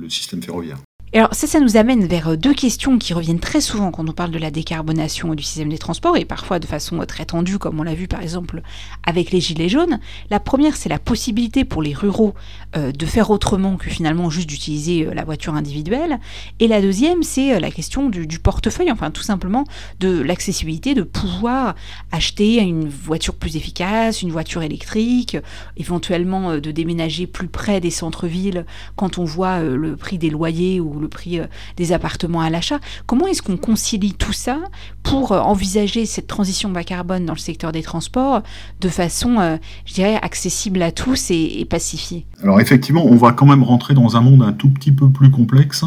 le 0.00 0.08
système 0.08 0.42
ferroviaire 0.42 0.78
alors 1.18 1.34
ça, 1.34 1.46
ça 1.46 1.60
nous 1.60 1.76
amène 1.76 2.06
vers 2.06 2.28
euh, 2.28 2.36
deux 2.36 2.54
questions 2.54 2.96
qui 2.96 3.12
reviennent 3.12 3.38
très 3.38 3.60
souvent 3.60 3.90
quand 3.90 4.08
on 4.08 4.12
parle 4.12 4.30
de 4.30 4.38
la 4.38 4.50
décarbonation 4.50 5.34
du 5.34 5.42
système 5.42 5.68
des 5.68 5.76
transports, 5.76 6.16
et 6.16 6.24
parfois 6.24 6.58
de 6.58 6.64
façon 6.66 7.00
euh, 7.00 7.04
très 7.04 7.26
tendue, 7.26 7.58
comme 7.58 7.78
on 7.78 7.82
l'a 7.82 7.94
vu 7.94 8.08
par 8.08 8.22
exemple 8.22 8.62
avec 9.06 9.30
les 9.30 9.40
gilets 9.40 9.68
jaunes. 9.68 10.00
La 10.30 10.40
première, 10.40 10.74
c'est 10.74 10.88
la 10.88 10.98
possibilité 10.98 11.66
pour 11.66 11.82
les 11.82 11.92
ruraux 11.92 12.32
euh, 12.76 12.92
de 12.92 13.04
faire 13.04 13.30
autrement 13.30 13.76
que 13.76 13.90
finalement 13.90 14.30
juste 14.30 14.48
d'utiliser 14.48 15.04
la 15.12 15.24
voiture 15.24 15.54
individuelle. 15.54 16.18
Et 16.60 16.66
la 16.68 16.80
deuxième, 16.80 17.22
c'est 17.22 17.60
la 17.60 17.70
question 17.70 18.08
du, 18.08 18.26
du, 18.26 18.38
portefeuille, 18.38 18.90
enfin 18.90 19.10
tout 19.10 19.22
simplement 19.22 19.64
de 20.00 20.22
l'accessibilité, 20.22 20.94
de 20.94 21.02
pouvoir 21.02 21.74
acheter 22.10 22.56
une 22.60 22.88
voiture 22.88 23.34
plus 23.34 23.56
efficace, 23.56 24.22
une 24.22 24.32
voiture 24.32 24.62
électrique, 24.62 25.36
éventuellement 25.76 26.56
de 26.56 26.70
déménager 26.70 27.26
plus 27.26 27.48
près 27.48 27.80
des 27.80 27.90
centres-villes 27.90 28.64
quand 28.96 29.18
on 29.18 29.24
voit 29.24 29.60
le 29.60 29.96
prix 29.96 30.16
des 30.16 30.30
loyers 30.30 30.80
ou 30.80 31.01
le 31.02 31.08
prix 31.08 31.38
euh, 31.38 31.46
des 31.76 31.92
appartements 31.92 32.40
à 32.40 32.48
l'achat. 32.48 32.78
Comment 33.06 33.26
est-ce 33.26 33.42
qu'on 33.42 33.56
concilie 33.56 34.14
tout 34.14 34.32
ça 34.32 34.58
pour 35.02 35.32
euh, 35.32 35.40
envisager 35.40 36.06
cette 36.06 36.26
transition 36.26 36.70
bas 36.70 36.84
carbone 36.84 37.26
dans 37.26 37.34
le 37.34 37.38
secteur 37.38 37.72
des 37.72 37.82
transports 37.82 38.42
de 38.80 38.88
façon, 38.88 39.38
euh, 39.38 39.56
je 39.84 39.94
dirais, 39.94 40.18
accessible 40.22 40.80
à 40.82 40.92
tous 40.92 41.30
et, 41.30 41.66
pacifiée? 41.68 42.26
Alors 42.42 42.60
effectivement, 42.60 43.04
on 43.04 43.16
va 43.16 43.32
quand 43.32 43.46
même 43.46 43.62
rentrer 43.62 43.94
dans 43.94 44.16
un 44.16 44.20
monde 44.20 44.42
un 44.42 44.52
tout 44.52 44.70
petit 44.70 44.92
peu 44.92 45.10
plus 45.10 45.30
complexe 45.30 45.84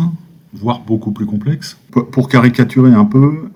voire 0.55 0.79
beaucoup 0.79 1.11
plus 1.11 1.25
complexe. 1.25 1.77
Pour 2.11 2.27
caricaturer 2.27 2.91
un 2.91 3.05
peu, 3.05 3.49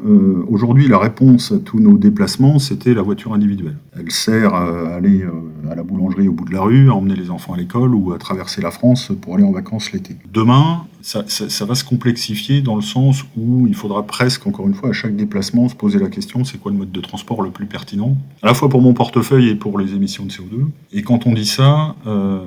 aujourd'hui, 0.48 0.88
la 0.88 0.98
réponse 0.98 1.51
à 1.51 1.60
tous 1.60 1.79
nos 1.79 1.98
déplacements, 1.98 2.58
c'était 2.58 2.93
la 2.93 3.01
voiture 3.01 3.34
individuelle. 3.34 3.77
Elle 3.98 4.12
sert 4.12 4.53
à 4.53 4.96
aller 4.96 5.25
à 5.69 5.75
la 5.75 5.84
boulangerie 5.84 6.27
au 6.27 6.34
bout 6.34 6.46
de 6.46 6.53
la 6.53 6.62
rue, 6.62 6.89
à 6.89 6.93
emmener 6.93 7.15
les 7.15 7.29
enfants 7.29 7.53
à 7.53 7.58
l'école 7.58 7.93
ou 7.93 8.13
à 8.13 8.17
traverser 8.17 8.62
la 8.62 8.72
France 8.72 9.12
pour 9.22 9.36
aller 9.36 9.43
en 9.43 9.51
vacances 9.51 9.91
l'été. 9.91 10.15
Demain, 10.31 10.86
ça, 11.01 11.65
va 11.65 11.75
se 11.75 11.84
complexifier 11.84 12.62
dans 12.62 12.75
le 12.75 12.81
sens 12.81 13.24
où 13.38 13.67
il 13.67 13.75
faudra 13.75 14.05
presque, 14.05 14.46
encore 14.48 14.67
une 14.67 14.74
fois, 14.74 14.89
à 14.89 14.93
chaque 14.93 15.15
déplacement, 15.15 15.69
se 15.69 15.75
poser 15.75 16.00
la 16.00 16.10
question 16.10 16.43
c'est 16.43 16.58
quoi 16.58 16.72
le 16.72 16.77
mode 16.77 16.91
de 16.91 17.01
transport 17.01 17.41
le 17.41 17.51
plus 17.51 17.65
pertinent, 17.65 18.17
à 18.41 18.48
la 18.48 18.53
fois 18.53 18.69
pour 18.69 18.81
mon 18.81 18.93
portefeuille 18.93 19.50
et 19.50 19.55
pour 19.55 19.79
les 19.79 19.93
émissions 19.93 20.25
de 20.25 20.31
CO2. 20.31 20.67
Et 20.93 21.03
quand 21.03 21.25
on 21.25 21.34
dit 21.34 21.46
ça, 21.46 21.96
euh, 22.08 22.39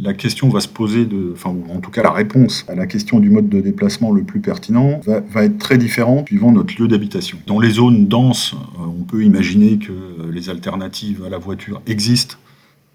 la 0.00 0.14
question 0.14 0.48
va 0.48 0.60
se 0.60 0.68
poser, 0.68 1.08
enfin, 1.32 1.54
en 1.74 1.80
tout 1.80 1.90
cas 1.90 2.02
la 2.02 2.12
réponse 2.12 2.64
à 2.68 2.74
la 2.74 2.86
question 2.86 3.20
du 3.20 3.30
mode 3.30 3.48
de 3.48 3.60
déplacement 3.60 4.12
le 4.12 4.22
plus 4.22 4.40
pertinent 4.40 5.00
va, 5.04 5.22
va 5.30 5.44
être 5.44 5.58
très 5.58 5.78
différente 5.78 6.26
suivant 6.28 6.52
notre 6.52 6.80
lieu 6.80 6.88
d'habitation. 6.88 7.38
Dans 7.46 7.60
les 7.60 7.70
zones 7.70 8.06
denses, 8.06 8.54
euh, 8.54 8.84
on 8.84 9.04
peut 9.04 9.24
imaginer 9.24 9.78
que 9.78 9.92
les 10.30 10.50
alternatives 10.50 11.24
à 11.24 11.28
la 11.28 11.38
voiture 11.38 11.80
existent 11.86 12.36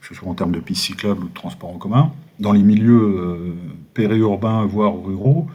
que 0.03 0.09
ce 0.09 0.15
soit 0.15 0.29
en 0.29 0.33
termes 0.33 0.51
de 0.51 0.59
pistes 0.59 0.83
cyclables 0.83 1.23
ou 1.23 1.27
de 1.29 1.33
transport 1.33 1.69
en 1.69 1.77
commun. 1.77 2.11
Dans 2.39 2.51
les 2.51 2.61
milieux 2.61 3.01
euh, 3.01 3.53
périurbains, 3.93 4.65
voire 4.65 4.93
ruraux, 5.01 5.47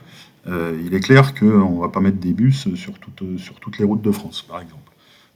euh, 0.46 0.80
il 0.84 0.94
est 0.94 1.00
clair 1.00 1.34
qu'on 1.34 1.76
ne 1.76 1.80
va 1.80 1.88
pas 1.88 2.00
mettre 2.00 2.16
des 2.16 2.32
bus 2.32 2.66
sur, 2.74 2.94
toutes 2.98 3.78
les 3.78 3.84
routes 3.84 4.00
de 4.00 4.10
France, 4.10 4.42
par 4.48 4.60
exemple. 4.60 4.82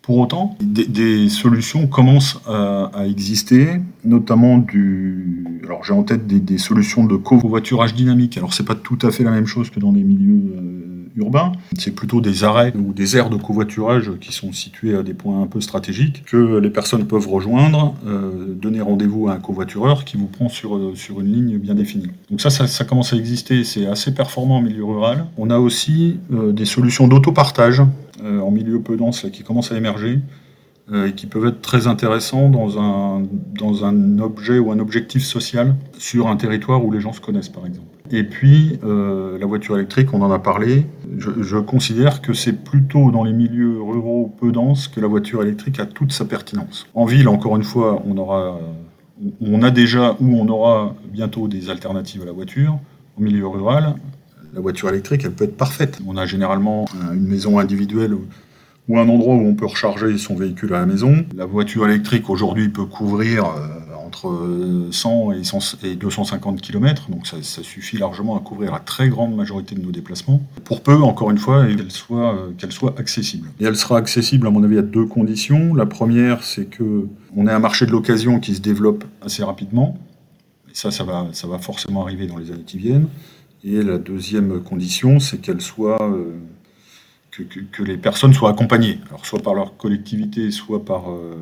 Pour 0.01 0.19
autant, 0.19 0.57
des, 0.61 1.29
solutions 1.29 1.87
commencent 1.87 2.41
à, 2.47 3.07
exister, 3.07 3.81
notamment 4.05 4.59
du. 4.59 5.61
Alors 5.65 5.85
j'ai 5.85 5.93
en 5.93 6.03
tête 6.03 6.27
des, 6.27 6.59
solutions 6.59 7.05
de 7.05 7.15
covoiturage 7.15 7.95
dynamique. 7.95 8.37
Alors 8.37 8.53
c'est 8.53 8.65
pas 8.65 8.75
tout 8.75 8.99
à 9.03 9.13
fait 9.13 9.23
la 9.23 9.31
même 9.31 9.47
chose 9.47 9.71
que 9.71 9.79
dans 9.79 9.93
les 9.93 10.03
milieux 10.03 10.57
euh, 10.57 11.02
urbain. 11.17 11.53
C'est 11.79 11.95
plutôt 11.95 12.21
des 12.21 12.45
arrêts 12.45 12.73
ou 12.77 12.93
des 12.93 13.17
aires 13.17 13.31
de 13.31 13.37
covoiturage 13.37 14.13
qui 14.21 14.33
sont 14.33 14.53
situés 14.53 14.97
à 14.97 15.03
des 15.03 15.15
points 15.15 15.43
un 15.43 15.47
peu 15.47 15.61
stratégiques 15.61 16.25
que 16.25 16.59
les 16.59 16.71
personnes 16.71 17.07
peuvent 17.07 17.29
rejoindre, 17.29 17.95
euh, 18.07 18.55
donner 18.55 18.81
rendez-vous 18.81 19.29
à 19.29 19.33
un 19.33 19.39
covoitureur 19.39 20.05
qui 20.05 20.17
vous 20.17 20.27
prend 20.27 20.49
sur, 20.49 20.77
euh, 20.77 20.93
sur 20.95 21.21
une 21.21 21.33
ligne 21.33 21.59
bien 21.59 21.75
définie. 21.75 22.11
Donc 22.31 22.41
ça, 22.41 22.51
ça, 22.51 22.85
commence 22.85 23.13
à 23.13 23.17
exister, 23.17 23.65
c'est 23.65 23.87
assez 23.87 24.15
performant 24.15 24.59
en 24.59 24.63
milieu 24.63 24.85
rural. 24.85 25.27
On 25.37 25.51
a 25.51 25.59
aussi 25.59 26.19
euh, 26.33 26.53
des 26.53 26.65
solutions 26.65 27.09
d'autopartage 27.09 27.83
en 28.23 28.53
milieu 28.53 28.81
peu 28.81 28.97
dense 28.97 29.27
qui 29.33 29.43
commencent 29.43 29.73
à 29.73 29.77
émerger 29.77 30.21
et 30.95 31.13
qui 31.13 31.27
peuvent 31.27 31.47
être 31.47 31.61
très 31.61 31.89
intéressants 31.89 32.51
dans 32.51 32.79
un, 32.79 33.23
dans 33.59 33.85
un 33.85 34.21
objet 34.21 34.61
ou 34.61 34.71
un 34.71 34.79
objectif 34.79 35.25
social 35.25 35.75
sur 35.99 36.29
un 36.29 36.37
territoire 36.37 36.85
où 36.85 36.93
les 36.93 37.01
gens 37.01 37.13
se 37.13 37.21
connaissent 37.21 37.49
par 37.49 37.67
exemple. 37.67 37.89
Et 38.15 38.25
puis, 38.25 38.79
euh, 38.85 39.39
la 39.39 39.47
voiture 39.47 39.77
électrique, 39.77 40.13
on 40.13 40.21
en 40.21 40.31
a 40.31 40.39
parlé. 40.39 40.85
Je, 41.17 41.57
considère 41.59 42.21
que 42.21 42.35
c'est 42.35 42.53
plutôt 42.53 43.11
dans 43.11 43.25
les 43.25 43.33
milieux 43.33 43.81
ruraux 43.83 44.31
peu 44.39 44.53
denses 44.53 44.87
que 44.87 45.01
la 45.01 45.07
voiture 45.07 45.43
électrique 45.43 45.81
a 45.81 45.87
toute 45.87 46.13
sa 46.13 46.27
pertinence. 46.27 46.87
En 46.95 47.07
ville, 47.07 47.27
encore 47.27 47.57
une 47.57 47.65
fois, 47.65 48.03
on, 48.07 48.19
aura, 48.19 48.61
on 49.41 49.63
a 49.63 49.71
déjà 49.71 50.15
ou 50.21 50.37
on 50.39 50.47
aura 50.49 50.95
bientôt 51.11 51.49
des 51.49 51.71
alternatives 51.71 52.21
à 52.21 52.27
la 52.27 52.33
voiture. 52.33 52.79
En 53.19 53.23
milieu 53.23 53.47
rural, 53.47 53.95
la 54.53 54.61
voiture 54.61 54.91
électrique, 54.91 55.23
elle 55.25 55.33
peut 55.33 55.45
être 55.45 55.57
parfaite. 55.57 55.99
On 56.07 56.19
a 56.19 56.27
généralement 56.27 56.85
une 57.15 57.27
maison 57.27 57.59
individuelle 57.59 58.15
ou 58.89 58.99
un 58.99 59.09
endroit 59.09 59.37
où 59.37 59.47
on 59.47 59.55
peut 59.55 59.67
recharger 59.67 60.19
son 60.19 60.35
véhicule 60.35 60.75
à 60.75 60.81
la 60.81 60.87
maison. 60.87 61.25
La 61.35 61.47
voiture 61.47 61.89
électrique, 61.89 62.29
aujourd'hui, 62.29 62.69
peut 62.69 62.85
couvrir... 62.85 63.47
Euh, 63.47 63.82
entre 64.13 64.89
100 64.91 65.33
et, 65.85 65.95
250 65.95 66.61
km, 66.61 67.11
donc 67.11 67.27
ça, 67.27 67.37
suffit 67.41 67.97
largement 67.97 68.37
à 68.37 68.41
couvrir 68.41 68.73
la 68.73 68.79
très 68.79 69.09
grande 69.09 69.35
majorité 69.35 69.75
de 69.75 69.81
nos 69.81 69.91
déplacements, 69.91 70.43
pour 70.65 70.83
peu, 70.83 70.97
encore 70.97 71.31
une 71.31 71.39
fois, 71.39 71.67
qu'elle 71.67 71.91
soit, 71.91 72.35
euh, 72.35 72.71
soit 72.71 72.99
accessible. 72.99 73.49
Et 73.59 73.65
elle 73.65 73.77
sera 73.77 73.97
accessible, 73.97 74.47
à 74.47 74.51
mon 74.51 74.63
avis, 74.63 74.79
à 74.79 74.83
deux 74.83 75.07
conditions. 75.07 75.75
La 75.75 75.87
première, 75.87 76.45
c'est 76.45 76.67
que 76.67 77.07
on 77.35 77.47
ait 77.47 77.53
un 77.53 77.59
marché 77.59 77.87
de 77.87 77.91
l'occasion 77.91 78.39
qui 78.39 78.55
se 78.55 78.61
développe 78.61 79.05
assez 79.23 79.43
rapidement, 79.43 79.97
et 80.71 80.75
ça, 80.75 80.91
ça 80.91 81.05
va, 81.05 81.29
ça 81.33 81.47
va 81.47 81.59
forcément 81.59 82.03
arriver 82.03 82.27
dans 82.27 82.37
les 82.37 82.51
années 82.51 82.65
qui 82.65 82.79
viennent. 82.79 83.09
Et 83.65 83.81
la 83.83 83.97
deuxième 83.97 84.61
condition, 84.61 85.21
c'est 85.21 85.39
qu'elle 85.39 85.63
soit... 85.63 86.03
Euh, 86.03 86.35
que, 87.33 87.83
les 87.83 87.97
personnes 87.97 88.35
soient 88.35 88.51
accompagnées, 88.51 88.99
soit 89.23 89.41
par 89.41 89.55
leur 89.55 89.77
collectivité, 89.77 90.51
soit 90.51 90.85
par 90.85 91.11
euh, 91.11 91.35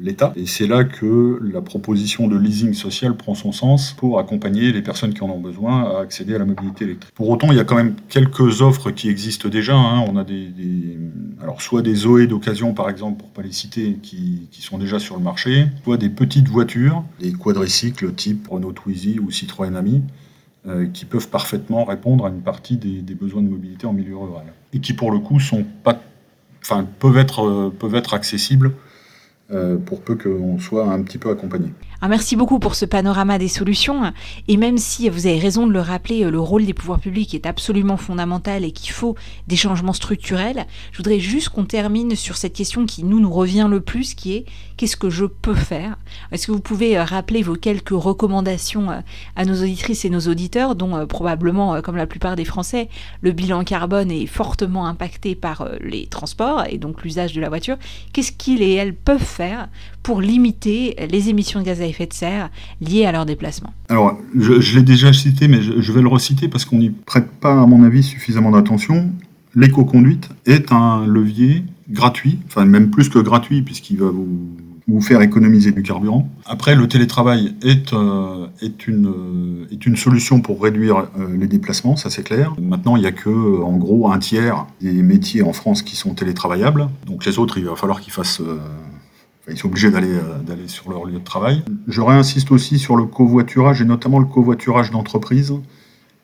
l'État. 0.00 0.32
Et 0.34 0.46
c'est 0.46 0.66
là 0.66 0.82
que 0.82 1.40
la 1.42 1.60
proposition 1.60 2.26
de 2.26 2.36
leasing 2.36 2.74
social 2.74 3.16
prend 3.16 3.34
son 3.34 3.52
sens 3.52 3.92
pour 3.92 4.18
accompagner 4.18 4.72
les 4.72 4.82
personnes 4.82 5.14
qui 5.14 5.22
en 5.22 5.30
ont 5.30 5.40
besoin 5.40 5.84
à 5.84 6.00
accéder 6.00 6.34
à 6.34 6.38
la 6.38 6.46
mobilité 6.46 6.84
électrique. 6.84 7.14
Pour 7.14 7.28
autant, 7.28 7.52
il 7.52 7.56
y 7.56 7.60
a 7.60 7.64
quand 7.64 7.76
même 7.76 7.94
quelques 8.08 8.60
offres 8.60 8.90
qui 8.90 9.08
existent 9.08 9.48
déjà. 9.48 9.76
Hein. 9.76 10.04
On 10.08 10.16
a 10.16 10.24
des, 10.24 10.50
alors 11.40 11.62
soit 11.62 11.82
des 11.82 11.94
Zoé 11.94 12.26
d'occasion, 12.26 12.74
par 12.74 12.90
exemple, 12.90 13.20
pour 13.20 13.30
pas 13.30 13.42
les 13.42 13.52
citer, 13.52 13.98
qui, 14.02 14.48
sont 14.60 14.78
déjà 14.78 14.98
sur 14.98 15.16
le 15.16 15.22
marché, 15.22 15.66
soit 15.84 15.96
des 15.96 16.08
petites 16.08 16.48
voitures, 16.48 17.04
des 17.20 17.32
quadricycles 17.32 18.12
type 18.14 18.48
Renault 18.48 18.72
Twizy 18.72 19.20
ou 19.20 19.30
Citroën 19.30 19.76
Ami, 19.76 20.02
euh, 20.66 20.86
qui 20.86 21.04
peuvent 21.04 21.28
parfaitement 21.28 21.84
répondre 21.84 22.26
à 22.26 22.30
une 22.30 22.40
partie 22.40 22.76
des 22.76 23.14
besoins 23.14 23.42
de 23.42 23.48
mobilité 23.48 23.86
en 23.86 23.92
milieu 23.92 24.16
rural 24.16 24.46
et 24.76 24.80
qui 24.80 24.92
pour 24.92 25.10
le 25.10 25.18
coup 25.18 25.40
sont 25.40 25.64
pas, 25.82 26.00
enfin, 26.62 26.86
peuvent 26.98 27.16
être, 27.16 27.44
euh, 27.44 27.74
peuvent 27.76 27.94
être 27.94 28.12
accessibles 28.12 28.72
euh, 29.52 29.76
pour 29.76 30.00
peu 30.00 30.16
qu'on 30.16 30.58
soit 30.58 30.86
un 30.86 31.02
petit 31.02 31.18
peu 31.18 31.30
accompagné. 31.30 31.68
Ah, 32.00 32.08
merci 32.08 32.36
beaucoup 32.36 32.58
pour 32.58 32.74
ce 32.74 32.84
panorama 32.84 33.38
des 33.38 33.48
solutions. 33.48 34.12
Et 34.48 34.56
même 34.56 34.76
si 34.76 35.08
vous 35.08 35.26
avez 35.26 35.38
raison 35.38 35.66
de 35.66 35.72
le 35.72 35.80
rappeler, 35.80 36.24
le 36.24 36.40
rôle 36.40 36.66
des 36.66 36.74
pouvoirs 36.74 37.00
publics 37.00 37.34
est 37.34 37.46
absolument 37.46 37.96
fondamental 37.96 38.64
et 38.64 38.72
qu'il 38.72 38.90
faut 38.90 39.14
des 39.46 39.56
changements 39.56 39.94
structurels, 39.94 40.66
je 40.92 40.98
voudrais 40.98 41.20
juste 41.20 41.48
qu'on 41.48 41.64
termine 41.64 42.14
sur 42.14 42.36
cette 42.36 42.52
question 42.52 42.84
qui 42.84 43.02
nous 43.02 43.18
nous 43.18 43.32
revient 43.32 43.66
le 43.70 43.80
plus, 43.80 44.14
qui 44.14 44.34
est 44.34 44.44
qu'est-ce 44.76 44.96
que 44.96 45.10
je 45.10 45.24
peux 45.24 45.54
faire? 45.54 45.96
Est-ce 46.32 46.46
que 46.46 46.52
vous 46.52 46.60
pouvez 46.60 46.98
euh, 46.98 47.04
rappeler 47.04 47.42
vos 47.42 47.54
quelques 47.54 47.90
recommandations 47.90 48.90
euh, 48.90 49.00
à 49.34 49.44
nos 49.44 49.62
auditrices 49.62 50.04
et 50.04 50.10
nos 50.10 50.20
auditeurs, 50.20 50.74
dont 50.74 50.96
euh, 50.96 51.06
probablement, 51.06 51.80
comme 51.82 51.96
la 51.96 52.06
plupart 52.06 52.36
des 52.36 52.44
Français, 52.44 52.88
le 53.22 53.32
bilan 53.32 53.64
carbone 53.64 54.10
est 54.10 54.26
fortement 54.26 54.86
impacté 54.86 55.34
par 55.34 55.68
les 55.80 56.06
transports 56.06 56.64
et 56.68 56.78
donc 56.78 57.02
l'usage 57.02 57.32
de 57.32 57.40
la 57.40 57.48
voiture? 57.48 57.76
Qu'est-ce 58.12 58.32
qu'ils 58.32 58.62
et 58.62 58.74
elles 58.74 58.94
peuvent 58.94 59.22
faire 59.36 59.68
pour 60.02 60.20
limiter 60.20 60.96
les 61.10 61.28
émissions 61.28 61.60
de 61.60 61.64
gaz 61.64 61.80
à 61.80 61.86
effet 61.86 62.06
de 62.06 62.12
serre 62.12 62.50
liées 62.80 63.06
à 63.06 63.12
leur 63.12 63.26
déplacement 63.26 63.72
Alors, 63.88 64.18
je, 64.34 64.74
l'ai 64.74 64.82
déjà 64.82 65.12
cité, 65.12 65.48
mais 65.48 65.60
je, 65.62 65.92
vais 65.92 66.02
le 66.02 66.08
reciter 66.08 66.48
parce 66.48 66.64
qu'on 66.64 66.78
n'y 66.78 66.90
prête 66.90 67.30
pas, 67.40 67.60
à 67.60 67.66
mon 67.66 67.84
avis, 67.84 68.02
suffisamment 68.02 68.50
d'attention. 68.50 69.10
L'éco-conduite 69.54 70.28
est 70.46 70.72
un 70.72 71.06
levier 71.06 71.64
gratuit, 71.90 72.38
enfin 72.46 72.64
même 72.64 72.90
plus 72.90 73.08
que 73.08 73.18
gratuit, 73.18 73.62
puisqu'il 73.62 73.98
va 73.98 74.10
vous 74.10 74.28
ou 74.88 75.00
faire 75.00 75.20
économiser 75.20 75.72
du 75.72 75.82
carburant. 75.82 76.28
Après, 76.44 76.76
le 76.76 76.86
télétravail 76.86 77.54
est, 77.62 77.92
euh, 77.92 78.46
euh, 78.62 79.66
une 79.84 79.96
solution 79.96 80.40
pour 80.40 80.62
réduire 80.62 81.08
euh, 81.18 81.36
les 81.36 81.48
déplacements, 81.48 81.96
ça 81.96 82.08
c'est 82.08 82.22
clair. 82.22 82.54
Maintenant, 82.60 82.96
il 82.96 83.00
n'y 83.00 83.06
a 83.06 83.12
que, 83.12 83.62
en 83.62 83.76
gros, 83.76 84.10
un 84.10 84.18
tiers 84.18 84.66
des 84.80 85.02
métiers 85.02 85.42
en 85.42 85.52
France 85.52 85.82
qui 85.82 85.96
sont 85.96 86.14
télétravaillables. 86.14 86.88
Donc 87.06 87.24
les 87.26 87.38
autres, 87.38 87.58
il 87.58 87.64
va 87.64 87.74
falloir 87.76 88.00
qu'ils 88.00 88.12
fassent... 88.12 88.42
ils 89.48 89.56
sont 89.56 89.68
obligés 89.68 89.90
d'aller 89.90 90.14
d'aller 90.46 90.68
sur 90.68 90.90
leur 90.90 91.04
lieu 91.04 91.18
de 91.18 91.24
travail. 91.24 91.62
Je 91.86 92.00
réinsiste 92.00 92.50
aussi 92.50 92.78
sur 92.78 92.96
le 92.96 93.04
covoiturage 93.04 93.80
et 93.80 93.84
notamment 93.84 94.18
le 94.18 94.26
covoiturage 94.26 94.90
d'entreprise 94.90 95.52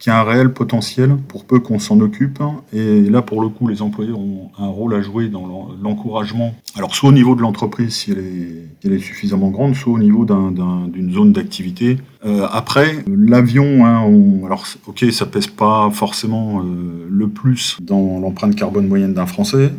qui 0.03 0.11
a 0.11 0.19
un 0.19 0.25
réel 0.25 0.53
potentiel 0.53 1.17
pour 1.29 1.45
peu 1.45 1.61
qu'on 1.61 1.79
s'en 1.79 2.01
occupe. 2.01 2.43
Et 2.73 3.03
là, 3.03 3.23
pour 3.23 3.41
le 3.41 3.49
coup, 3.49 3.69
les 3.69 3.83
employés 3.83 4.11
ont 4.11 4.51
un 4.59 4.67
rôle 4.67 4.95
à 4.95 5.01
jouer 5.01 5.29
dans 5.29 5.71
l'encouragement. 5.81 6.57
Alors, 6.75 6.97
soit 6.97 7.11
au 7.11 7.13
niveau 7.13 7.37
de 7.37 7.41
l'entreprise, 7.41 7.95
si 7.95 8.11
elle 8.11 8.93
est, 8.93 8.99
suffisamment 8.99 9.51
grande, 9.51 9.77
soit 9.77 9.93
au 9.93 10.01
niveau 10.01 10.25
d'une 10.25 11.13
zone 11.13 11.33
d'activité. 11.33 11.99
Euh, 12.27 12.49
après, 12.51 13.05
l'avion, 13.07 13.87
hein, 13.87 14.03
alors, 14.45 14.67
ok, 14.89 15.05
ça 15.13 15.25
pèse 15.25 15.47
pas 15.47 15.89
forcément 15.93 16.65
euh, 16.65 17.07
le 17.09 17.29
plus 17.29 17.79
dans 17.81 18.19
l'empreinte 18.19 18.57
carbone 18.57 18.89
moyenne 18.89 19.15
d'un 19.15 19.27
Français, 19.27 19.71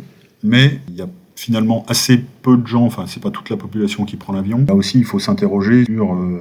mais 0.42 0.80
il 0.88 0.94
y 0.94 1.02
a 1.02 1.06
finalement 1.36 1.84
assez 1.88 2.24
peu 2.42 2.56
de 2.56 2.66
gens, 2.66 2.84
enfin, 2.84 3.04
c'est 3.06 3.22
pas 3.22 3.30
toute 3.30 3.50
la 3.50 3.56
population 3.56 4.04
qui 4.04 4.16
prend 4.16 4.32
l'avion. 4.32 4.64
Là 4.68 4.74
aussi, 4.74 4.98
il 4.98 5.04
faut 5.04 5.18
s'interroger 5.18 5.84
sur. 5.84 6.14
Euh, 6.14 6.40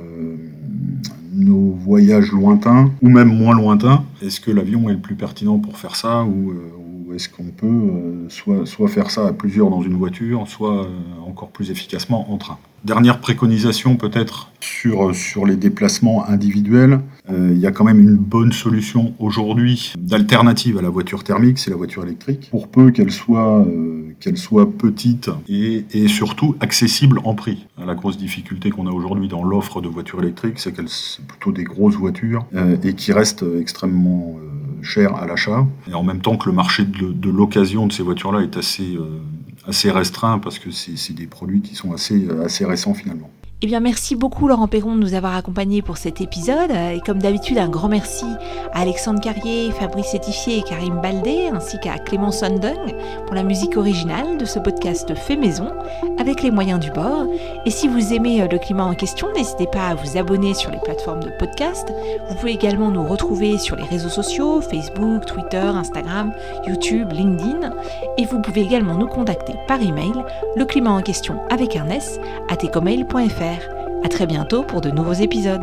nos 1.35 1.71
voyages 1.71 2.31
lointains 2.31 2.91
ou 3.01 3.09
même 3.09 3.35
moins 3.35 3.55
lointains. 3.55 4.03
Est-ce 4.21 4.39
que 4.39 4.51
l'avion 4.51 4.89
est 4.89 4.93
le 4.93 4.99
plus 4.99 5.15
pertinent 5.15 5.57
pour 5.57 5.77
faire 5.77 5.95
ça 5.95 6.23
ou, 6.23 6.51
euh, 6.51 6.71
est-ce 7.13 7.29
qu'on 7.29 7.43
peut 7.43 7.67
euh, 7.67 8.65
soit, 8.65 8.87
faire 8.87 9.09
ça 9.09 9.27
à 9.27 9.33
plusieurs 9.33 9.69
dans 9.69 9.81
une 9.81 9.95
voiture, 9.95 10.47
soit 10.47 10.85
euh, 10.85 10.87
encore 11.27 11.49
plus 11.49 11.71
efficacement 11.71 12.31
en 12.31 12.37
train 12.37 12.57
Dernière 12.83 13.21
préconisation 13.21 13.95
peut-être 13.95 14.51
sur, 14.59 15.15
sur 15.15 15.45
les 15.45 15.55
déplacements 15.55 16.27
individuels. 16.27 16.99
il 17.29 17.57
y 17.57 17.65
a 17.65 17.71
quand 17.71 17.85
même 17.85 18.01
une 18.01 18.17
bonne 18.17 18.51
solution 18.51 19.13
aujourd'hui 19.19 19.93
d'alternative 19.97 20.77
à 20.79 20.81
la 20.81 20.89
voiture 20.89 21.23
thermique, 21.23 21.59
c'est 21.59 21.69
la 21.69 21.77
voiture 21.77 22.03
électrique. 22.03 22.49
Pour 22.51 22.67
peu 22.67 22.91
qu'elle 22.91 23.09
soit 23.09 23.65
petite 24.77 25.29
et, 25.47 26.09
surtout 26.09 26.57
accessible 26.59 27.21
en 27.23 27.35
prix. 27.35 27.67
La 27.77 27.95
grosse 27.95 28.17
difficulté 28.17 28.69
qu'on 28.69 28.87
a 28.87 28.91
aujourd'hui 28.91 29.29
dans 29.29 29.45
l'offre 29.45 29.79
de 29.79 29.87
voitures 29.87 30.21
électriques, 30.21 30.59
c'est 30.59 30.73
qu'elles 30.73 30.89
sont 30.89 31.23
plutôt 31.23 31.53
des 31.53 31.63
grosses 31.63 31.95
voitures 31.95 32.45
euh, 32.53 32.75
et 32.83 32.95
qui 32.95 33.13
restent 33.13 33.45
extrêmement 33.61 34.35
euh, 34.83 34.87
chères 34.87 35.15
à 35.15 35.25
l'achat. 35.25 35.65
Et 35.89 35.93
en 35.93 36.03
même 36.03 36.21
temps 36.21 36.37
que 36.37 36.49
le 36.49 36.55
marché 36.55 36.83
de, 36.85 37.29
l'occasion 37.29 37.87
de 37.87 37.93
ces 37.93 38.03
voitures-là 38.03 38.41
est 38.41 38.57
assez, 38.57 38.95
euh, 38.95 39.19
assez 39.67 39.89
restreint 39.91 40.39
parce 40.39 40.59
que 40.59 40.71
c'est 40.71 41.13
des 41.13 41.27
produits 41.27 41.61
qui 41.61 41.75
sont 41.75 41.93
assez, 41.93 42.27
assez 42.45 42.65
récents 42.65 42.93
finalement. 42.93 43.29
Eh 43.65 43.65
bien, 43.65 43.79
merci 43.79 44.17
beaucoup 44.17 44.49
Laurent 44.49 44.67
Perron 44.67 44.93
de 44.93 44.99
nous 44.99 45.13
avoir 45.13 45.37
accompagnés 45.37 45.81
pour 45.81 45.95
cet 45.95 46.19
épisode. 46.19 46.69
Et 46.93 46.99
comme 46.99 47.19
d'habitude, 47.19 47.57
un 47.57 47.69
grand 47.69 47.87
merci 47.87 48.25
à 48.73 48.81
Alexandre 48.81 49.21
Carrier, 49.21 49.71
Fabrice 49.71 50.13
Etifier 50.13 50.57
et 50.57 50.63
Karim 50.63 50.99
Baldé, 50.99 51.47
ainsi 51.49 51.79
qu'à 51.79 51.97
Clément 51.97 52.33
Sondung 52.33 52.93
pour 53.25 53.35
la 53.35 53.43
musique 53.43 53.77
originale 53.77 54.37
de 54.37 54.43
ce 54.43 54.59
podcast 54.59 55.15
fait 55.15 55.37
maison, 55.37 55.71
avec 56.19 56.43
les 56.43 56.51
moyens 56.51 56.81
du 56.81 56.91
bord. 56.91 57.25
Et 57.65 57.71
si 57.71 57.87
vous 57.87 58.11
aimez 58.11 58.41
euh, 58.41 58.49
le 58.51 58.59
climat 58.59 58.83
en 58.83 58.95
question, 58.95 59.31
n'hésitez 59.33 59.67
pas 59.67 59.87
à 59.87 59.95
vous 59.95 60.17
abonner 60.17 60.53
sur 60.53 60.69
les 60.69 60.79
plateformes 60.83 61.23
de 61.23 61.31
podcast. 61.39 61.87
Vous 62.27 62.35
pouvez 62.35 62.51
également 62.51 62.91
nous 62.91 63.07
retrouver 63.07 63.57
sur 63.57 63.77
les 63.77 63.85
réseaux 63.85 64.09
sociaux, 64.09 64.59
Facebook, 64.59 65.25
Twitter, 65.25 65.55
Instagram, 65.55 66.33
YouTube, 66.67 67.13
LinkedIn. 67.13 67.71
Et 68.17 68.25
vous 68.25 68.41
pouvez 68.41 68.59
également 68.59 68.95
nous 68.95 69.07
contacter 69.07 69.53
par 69.69 69.81
email, 69.81 70.11
le 70.57 70.65
climat 70.65 70.91
en 70.91 71.01
question 71.01 71.39
avec 71.49 71.77
un 71.77 71.87
S, 71.87 72.19
à 72.49 72.57
tecomail.fr. 72.57 73.52
A 74.03 74.09
très 74.09 74.25
bientôt 74.25 74.63
pour 74.63 74.81
de 74.81 74.89
nouveaux 74.89 75.13
épisodes. 75.13 75.61